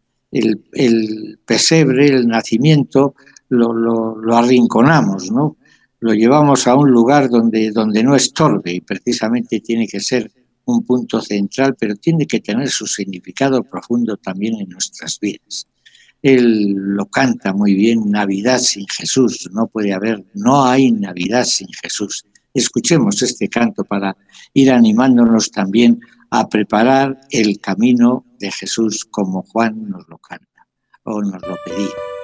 [1.45, 3.15] pesebre, el nacimiento,
[3.49, 5.56] lo arrinconamos, ¿no?
[5.99, 10.31] Lo llevamos a un lugar donde, donde no estorbe y precisamente tiene que ser
[10.65, 15.67] un punto central, pero tiene que tener su significado profundo también en nuestras vidas.
[16.21, 21.67] Él lo canta muy bien, Navidad sin Jesús, no puede haber, no hay Navidad sin
[21.81, 22.25] Jesús.
[22.53, 24.17] Escuchemos este canto para
[24.53, 30.67] ir animándonos también a preparar el camino de Jesús como Juan nos lo canta
[31.03, 32.16] o nos lo pedía.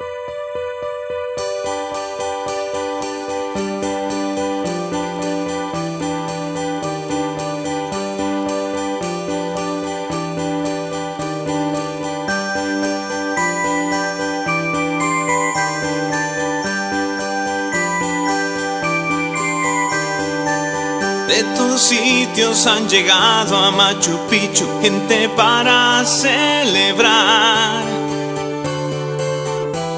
[21.56, 27.84] Todos sitios han llegado a Machu Picchu gente para celebrar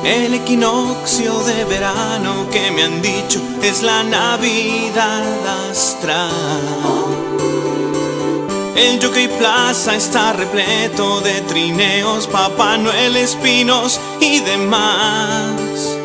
[0.05, 5.23] el equinoccio de verano que me han dicho es la Navidad
[5.71, 6.29] astral.
[8.75, 15.97] El Jockey Plaza está repleto de trineos, Papá Noel, espinos y demás.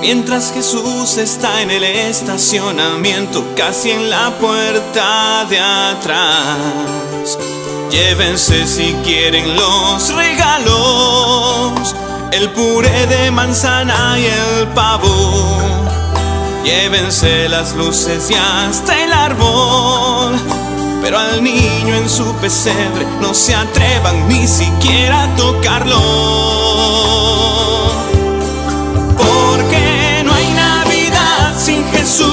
[0.00, 7.38] Mientras Jesús está en el estacionamiento, casi en la puerta de atrás.
[7.90, 11.94] Llévense si quieren los regalos,
[12.32, 15.58] el puré de manzana y el pavo.
[16.64, 20.34] Llévense las luces y hasta el árbol.
[21.02, 27.39] Pero al niño en su pesebre no se atrevan ni siquiera a tocarlo.
[32.10, 32.26] Jesús.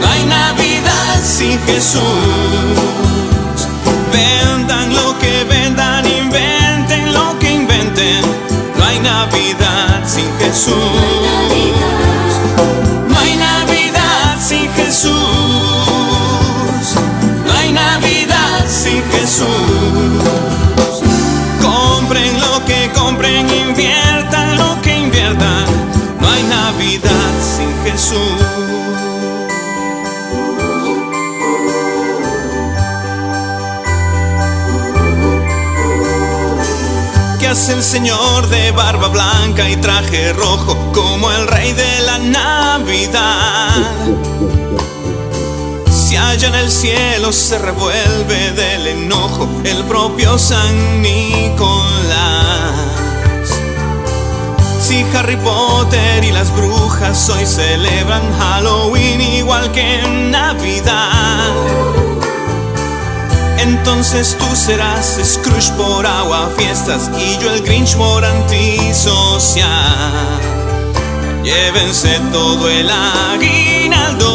[0.00, 2.02] No hay Navidad sin Jesús.
[4.12, 8.20] Vendan lo que vendan, inventen lo que inventen.
[8.76, 10.74] No hay Navidad sin Jesús.
[13.08, 15.14] No hay Navidad sin Jesús.
[17.46, 20.37] No hay Navidad sin Jesús.
[27.90, 28.18] Jesús.
[37.38, 42.18] ¿Qué hace el Señor de barba blanca y traje rojo como el rey de la
[42.18, 43.86] Navidad?
[45.90, 52.37] Si allá en el cielo se revuelve del enojo el propio San Nicolás.
[54.88, 61.52] Si Harry Potter y las brujas hoy celebran Halloween igual que en Navidad.
[63.58, 69.68] Entonces tú serás Scrooge por agua fiestas y yo el Grinch por antisocial.
[71.44, 74.30] Llévense todo el aguinaldo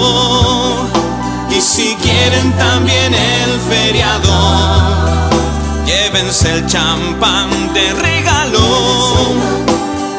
[1.50, 4.30] y si quieren también el feriado.
[5.84, 9.53] Llévense el champán de regalo.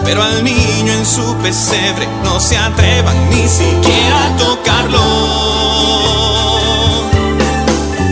[0.05, 5.01] Pero al niño en su pesebre no se atrevan ni siquiera a tocarlo.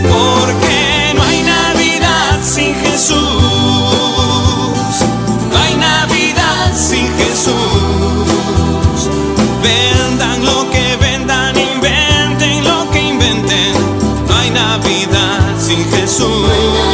[0.03, 3.17] Porque no hay Navidad sin Jesús.
[5.51, 7.55] No hay Navidad sin Jesús.
[9.63, 13.73] Vendan lo que vendan, inventen lo que inventen.
[14.29, 16.92] No hay Navidad sin Jesús.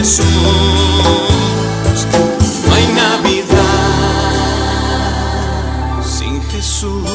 [0.00, 0.06] No
[2.74, 3.50] hay Navidad
[6.02, 7.06] sin Jesús.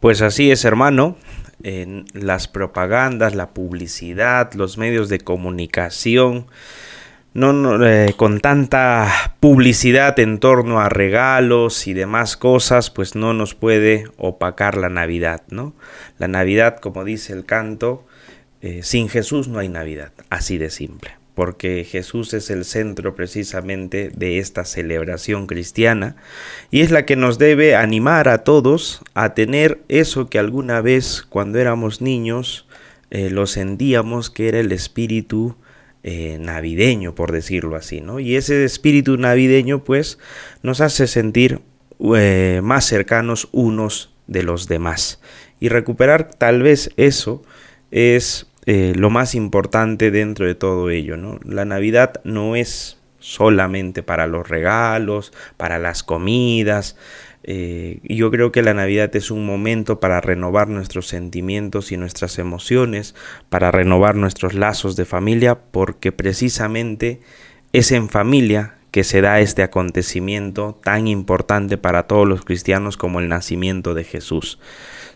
[0.00, 1.16] Pues así es, hermano.
[1.62, 6.46] En las propagandas, la publicidad, los medios de comunicación,
[7.34, 13.54] no, eh, con tanta publicidad en torno a regalos y demás cosas, pues no nos
[13.54, 15.74] puede opacar la Navidad, ¿no?
[16.18, 18.06] La Navidad, como dice el canto,
[18.62, 24.12] eh, sin Jesús no hay Navidad, así de simple, porque Jesús es el centro precisamente
[24.14, 26.14] de esta celebración cristiana
[26.70, 31.26] y es la que nos debe animar a todos a tener eso que alguna vez
[31.28, 32.66] cuando éramos niños
[33.10, 35.56] eh, lo sentíamos que era el espíritu
[36.06, 38.20] eh, navideño, por decirlo así, ¿no?
[38.20, 40.18] Y ese espíritu navideño, pues,
[40.62, 41.62] nos hace sentir
[42.14, 45.22] eh, más cercanos unos de los demás.
[45.60, 47.42] Y recuperar tal vez eso
[47.90, 51.40] es eh, lo más importante dentro de todo ello, ¿no?
[51.42, 56.98] La Navidad no es solamente para los regalos, para las comidas.
[57.46, 62.38] Eh, yo creo que la Navidad es un momento para renovar nuestros sentimientos y nuestras
[62.38, 63.14] emociones,
[63.50, 67.20] para renovar nuestros lazos de familia, porque precisamente
[67.74, 73.20] es en familia que se da este acontecimiento tan importante para todos los cristianos como
[73.20, 74.58] el nacimiento de Jesús.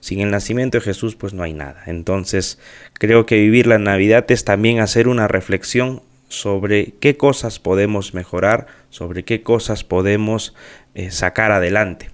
[0.01, 1.85] Sin el nacimiento de Jesús pues no hay nada.
[1.87, 2.59] Entonces
[2.95, 8.67] creo que vivir la Navidad es también hacer una reflexión sobre qué cosas podemos mejorar,
[8.91, 10.55] sobre qué cosas podemos
[10.95, 12.11] eh, sacar adelante.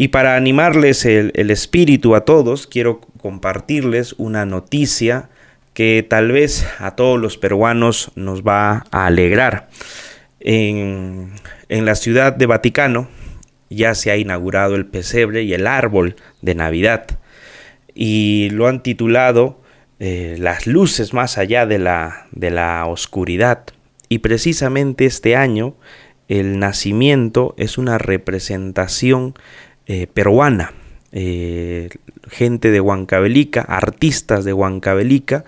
[0.00, 5.28] Y para animarles el, espíritu a todos, quiero compartirles una noticia
[5.74, 9.68] que tal vez a todos los peruanos nos va a alegrar.
[10.38, 11.32] En,
[11.68, 13.08] en la ciudad de Vaticano
[13.70, 17.18] ya se ha inaugurado el pesebre y el árbol de Navidad
[17.92, 19.60] y lo han titulado
[19.98, 23.64] eh, Las luces más allá de la, de la oscuridad.
[24.08, 25.74] Y precisamente este año
[26.28, 29.34] el nacimiento es una representación
[29.90, 30.74] eh, peruana.
[31.12, 31.88] Eh,
[32.30, 35.44] gente de Huancavelica, artistas de Huancavelica,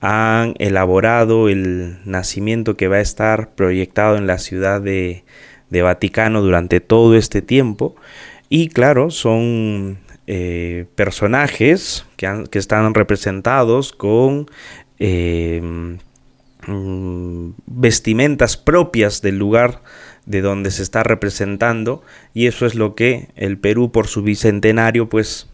[0.00, 5.22] han elaborado el nacimiento que va a estar proyectado en la ciudad de,
[5.70, 7.94] Vaticano durante todo este tiempo.
[8.48, 14.50] Y claro, son eh, personajes que, están representados con
[14.98, 15.94] mm,
[17.66, 19.82] vestimentas propias del lugar
[20.28, 22.02] de donde se está representando
[22.34, 25.46] y eso es lo que el Perú por su bicentenario pues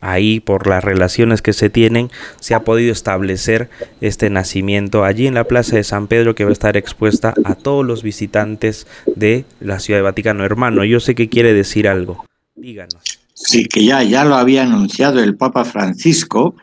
[0.00, 3.68] ahí por las relaciones que se tienen se ha podido establecer
[4.00, 7.56] este nacimiento allí en la Plaza de San Pedro que va a estar expuesta a
[7.56, 10.44] todos los visitantes de la Ciudad de Vaticano.
[10.44, 12.24] Hermano, yo sé que quiere decir algo.
[12.54, 13.02] Díganos.
[13.34, 16.54] Sí, que ya, ya lo había anunciado el Papa Francisco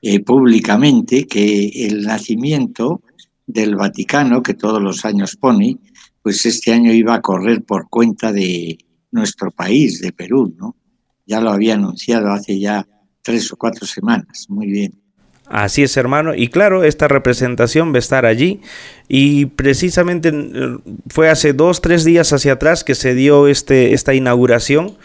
[0.00, 3.00] eh, públicamente, que el nacimiento
[3.46, 5.78] del Vaticano, que todos los años pone,
[6.26, 8.78] pues este año iba a correr por cuenta de
[9.12, 10.74] nuestro país, de Perú, ¿no?
[11.24, 12.84] Ya lo había anunciado hace ya
[13.22, 14.46] tres o cuatro semanas.
[14.48, 14.94] Muy bien.
[15.46, 16.34] Así es, hermano.
[16.34, 18.60] Y claro, esta representación va a estar allí.
[19.06, 24.12] Y precisamente eh, fue hace dos, tres días hacia atrás que se dio este, esta
[24.12, 24.96] inauguración.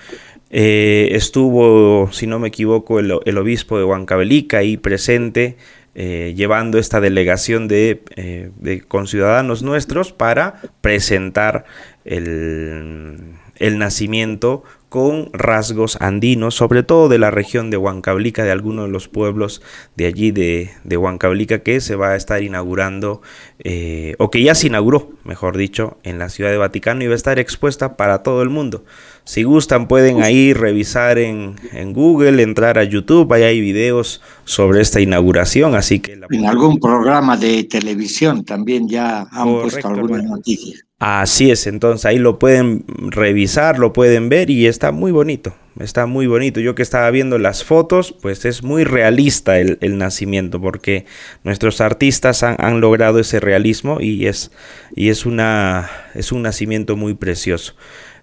[0.49, 5.57] Eh, estuvo, si no me equivoco, el, el obispo de Huancavelica ahí presente,
[5.93, 11.65] eh, llevando esta delegación de, eh, de conciudadanos nuestros para presentar
[12.05, 18.87] el, el nacimiento con rasgos andinos, sobre todo de la región de Huancavelica, de algunos
[18.87, 19.61] de los pueblos
[19.95, 23.21] de allí de, de Huancavelica, que se va a estar inaugurando,
[23.63, 27.13] eh, o que ya se inauguró, mejor dicho, en la ciudad de Vaticano y va
[27.13, 28.83] a estar expuesta para todo el mundo.
[29.23, 34.81] Si gustan pueden ahí revisar en, en Google, entrar a YouTube, ahí hay videos sobre
[34.81, 36.15] esta inauguración, así que...
[36.15, 36.27] La...
[36.29, 40.35] En algún programa de televisión también ya han Correcto, puesto alguna hermano.
[40.37, 40.75] noticia.
[41.03, 46.05] Así es, entonces ahí lo pueden revisar, lo pueden ver y está muy bonito, está
[46.05, 46.59] muy bonito.
[46.59, 51.07] Yo que estaba viendo las fotos, pues es muy realista el, el nacimiento porque
[51.43, 54.51] nuestros artistas han, han, logrado ese realismo y es,
[54.95, 57.73] y es, una, es un nacimiento muy precioso.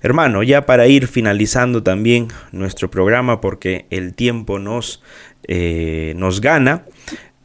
[0.01, 5.03] Hermano, ya para ir finalizando también nuestro programa porque el tiempo nos,
[5.47, 6.85] eh, nos gana,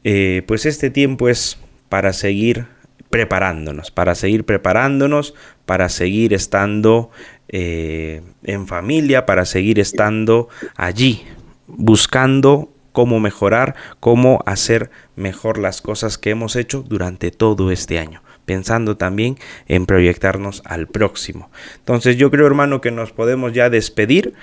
[0.03, 1.57] eh, pues este tiempo es
[1.89, 2.65] para seguir
[3.09, 5.33] preparándonos, para seguir preparándonos,
[5.65, 7.11] para seguir estando
[7.47, 11.23] eh, en familia, para seguir estando allí,
[11.67, 18.21] buscando cómo mejorar, cómo hacer mejor las cosas que hemos hecho durante todo este año,
[18.45, 19.37] pensando también
[19.67, 21.51] en proyectarnos al próximo.
[21.79, 24.33] Entonces yo creo, hermano, que nos podemos ya despedir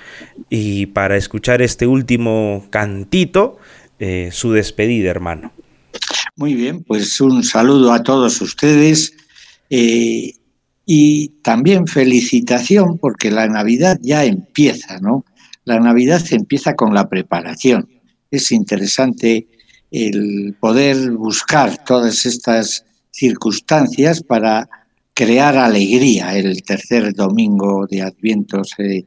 [0.49, 3.57] y para escuchar este último cantito,
[3.97, 5.51] eh, su despedida, hermano.
[6.35, 9.13] Muy bien, pues un saludo a todos ustedes
[9.69, 10.33] eh,
[10.85, 15.25] y también felicitación porque la Navidad ya empieza, ¿no?
[15.63, 17.87] La Navidad empieza con la preparación.
[18.31, 19.47] Es interesante
[19.91, 24.69] el poder buscar todas estas circunstancias para
[25.13, 26.37] crear alegría.
[26.37, 29.05] El tercer domingo de Adviento se,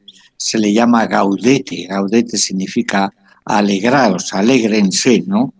[0.59, 1.87] le llama gaudete.
[1.87, 3.11] Gaudete significa
[3.43, 5.53] alegraos, alegrense, ¿no?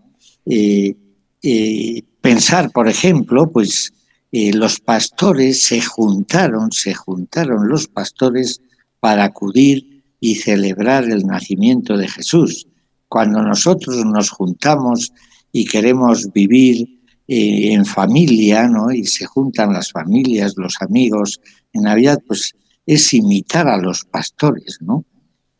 [0.46, 0.94] Eh,
[1.42, 3.92] eh, pensar, por ejemplo, pues
[4.30, 8.60] eh, los pastores se juntaron, se juntaron los pastores
[9.00, 12.68] para acudir y celebrar el nacimiento de Jesús.
[13.08, 15.12] Cuando nosotros nos juntamos
[15.52, 16.86] y queremos vivir
[17.28, 18.92] eh, en familia, ¿no?
[18.92, 21.40] Y se juntan las familias, los amigos
[21.72, 22.54] en Navidad, pues
[22.84, 25.04] es imitar a los pastores, ¿no?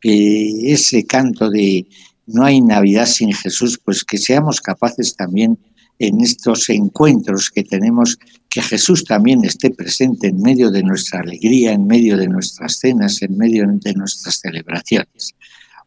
[0.02, 1.86] Eh, ese canto de
[2.26, 5.58] no hay Navidad sin Jesús, pues que seamos capaces también
[5.98, 8.18] en estos encuentros que tenemos,
[8.50, 13.22] que Jesús también esté presente en medio de nuestra alegría, en medio de nuestras cenas,
[13.22, 15.34] en medio de nuestras celebraciones.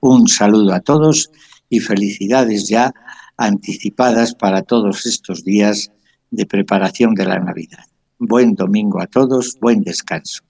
[0.02, 1.30] Un saludo a todos
[1.70, 2.94] y felicidades ya
[3.38, 5.92] anticipadas para todos estos días
[6.32, 7.86] de preparación de la Navidad.
[8.18, 10.44] Buen domingo a todos, buen descanso.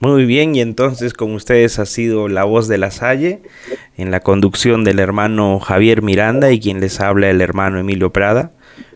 [0.00, 3.42] Muy bien, y entonces con ustedes ha sido la voz de la Salle
[3.96, 8.50] en la conducción del hermano Javier Miranda y quien les habla el hermano Emilio Prada.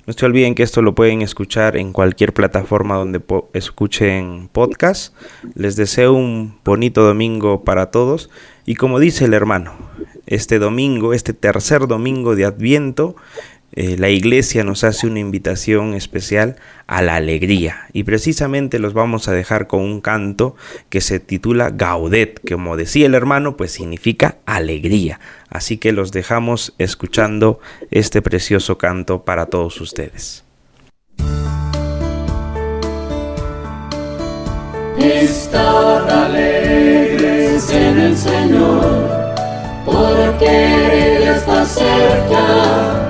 [0.07, 3.21] No se olviden que esto lo pueden escuchar en cualquier plataforma donde
[3.53, 5.15] escuchen podcast.
[5.55, 8.31] Les deseo un bonito domingo para todos
[8.65, 9.77] y como dice el hermano,
[10.27, 13.17] este domingo, este tercer domingo de Adviento,
[13.73, 16.57] eh, la iglesia nos hace una invitación especial
[16.87, 20.57] a la alegría y precisamente los vamos a dejar con un canto
[20.89, 25.21] que se titula Gaudet, que como decía el hermano, pues significa alegría.
[25.51, 27.61] Así que los dejamos escuchando
[27.91, 30.45] este precioso canto para todos ustedes.
[34.99, 39.16] Estad alegres en el Señor,
[39.87, 43.03] porque Él está cerca.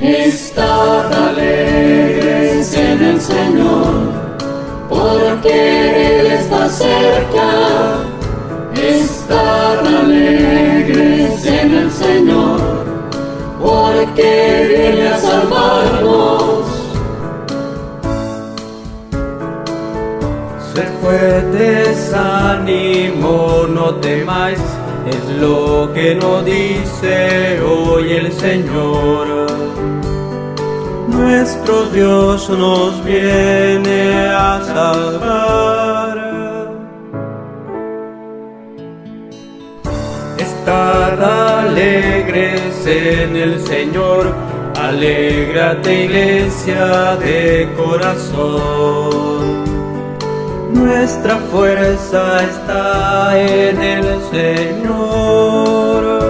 [0.00, 4.12] Estad alegres en el Señor,
[4.88, 5.73] porque
[6.68, 7.48] cerca.
[8.74, 12.60] Estad alegres en el Señor,
[13.62, 16.66] porque viene a salvarnos.
[20.74, 21.84] Sé fuerte
[22.14, 24.60] ánimo, no temáis,
[25.06, 29.26] es lo que nos dice hoy el Señor.
[31.08, 36.13] Nuestro Dios nos viene a salvar.
[40.64, 41.20] Estad
[41.60, 44.34] alegres en el Señor,
[44.80, 49.62] alégrate iglesia de corazón.
[50.72, 56.23] Nuestra fuerza está en el Señor.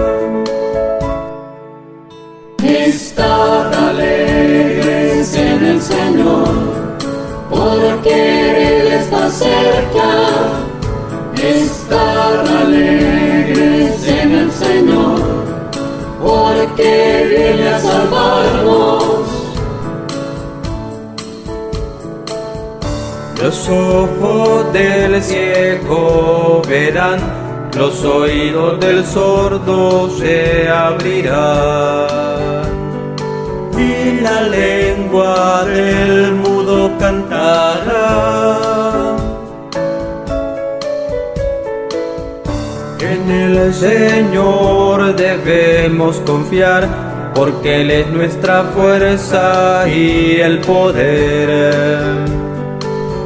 [17.75, 19.03] Porque viene a salvarnos.
[23.41, 27.19] Los ojos del ciego verán,
[27.77, 32.07] los oídos del sordo se abrirán.
[33.77, 38.59] Y la lengua del mudo cantará.
[42.99, 47.04] En el Señor debemos confiar,
[47.35, 52.15] porque Él es nuestra fuerza y el poder.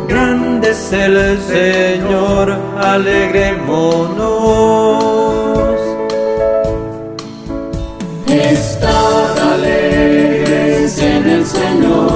[0.07, 5.75] Grande es el Señor, alegrémonos.
[8.27, 12.11] Estad alegres en el Señor,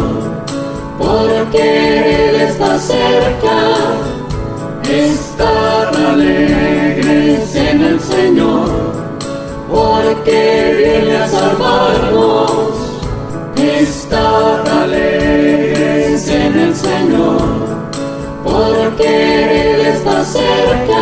[0.98, 3.60] porque Él está cerca.
[4.90, 8.70] Estad alegres en el Señor,
[9.74, 12.52] porque viene a salvarnos.
[13.56, 17.42] Estad alegres en el Señor,
[18.44, 20.93] porque Él está cerca.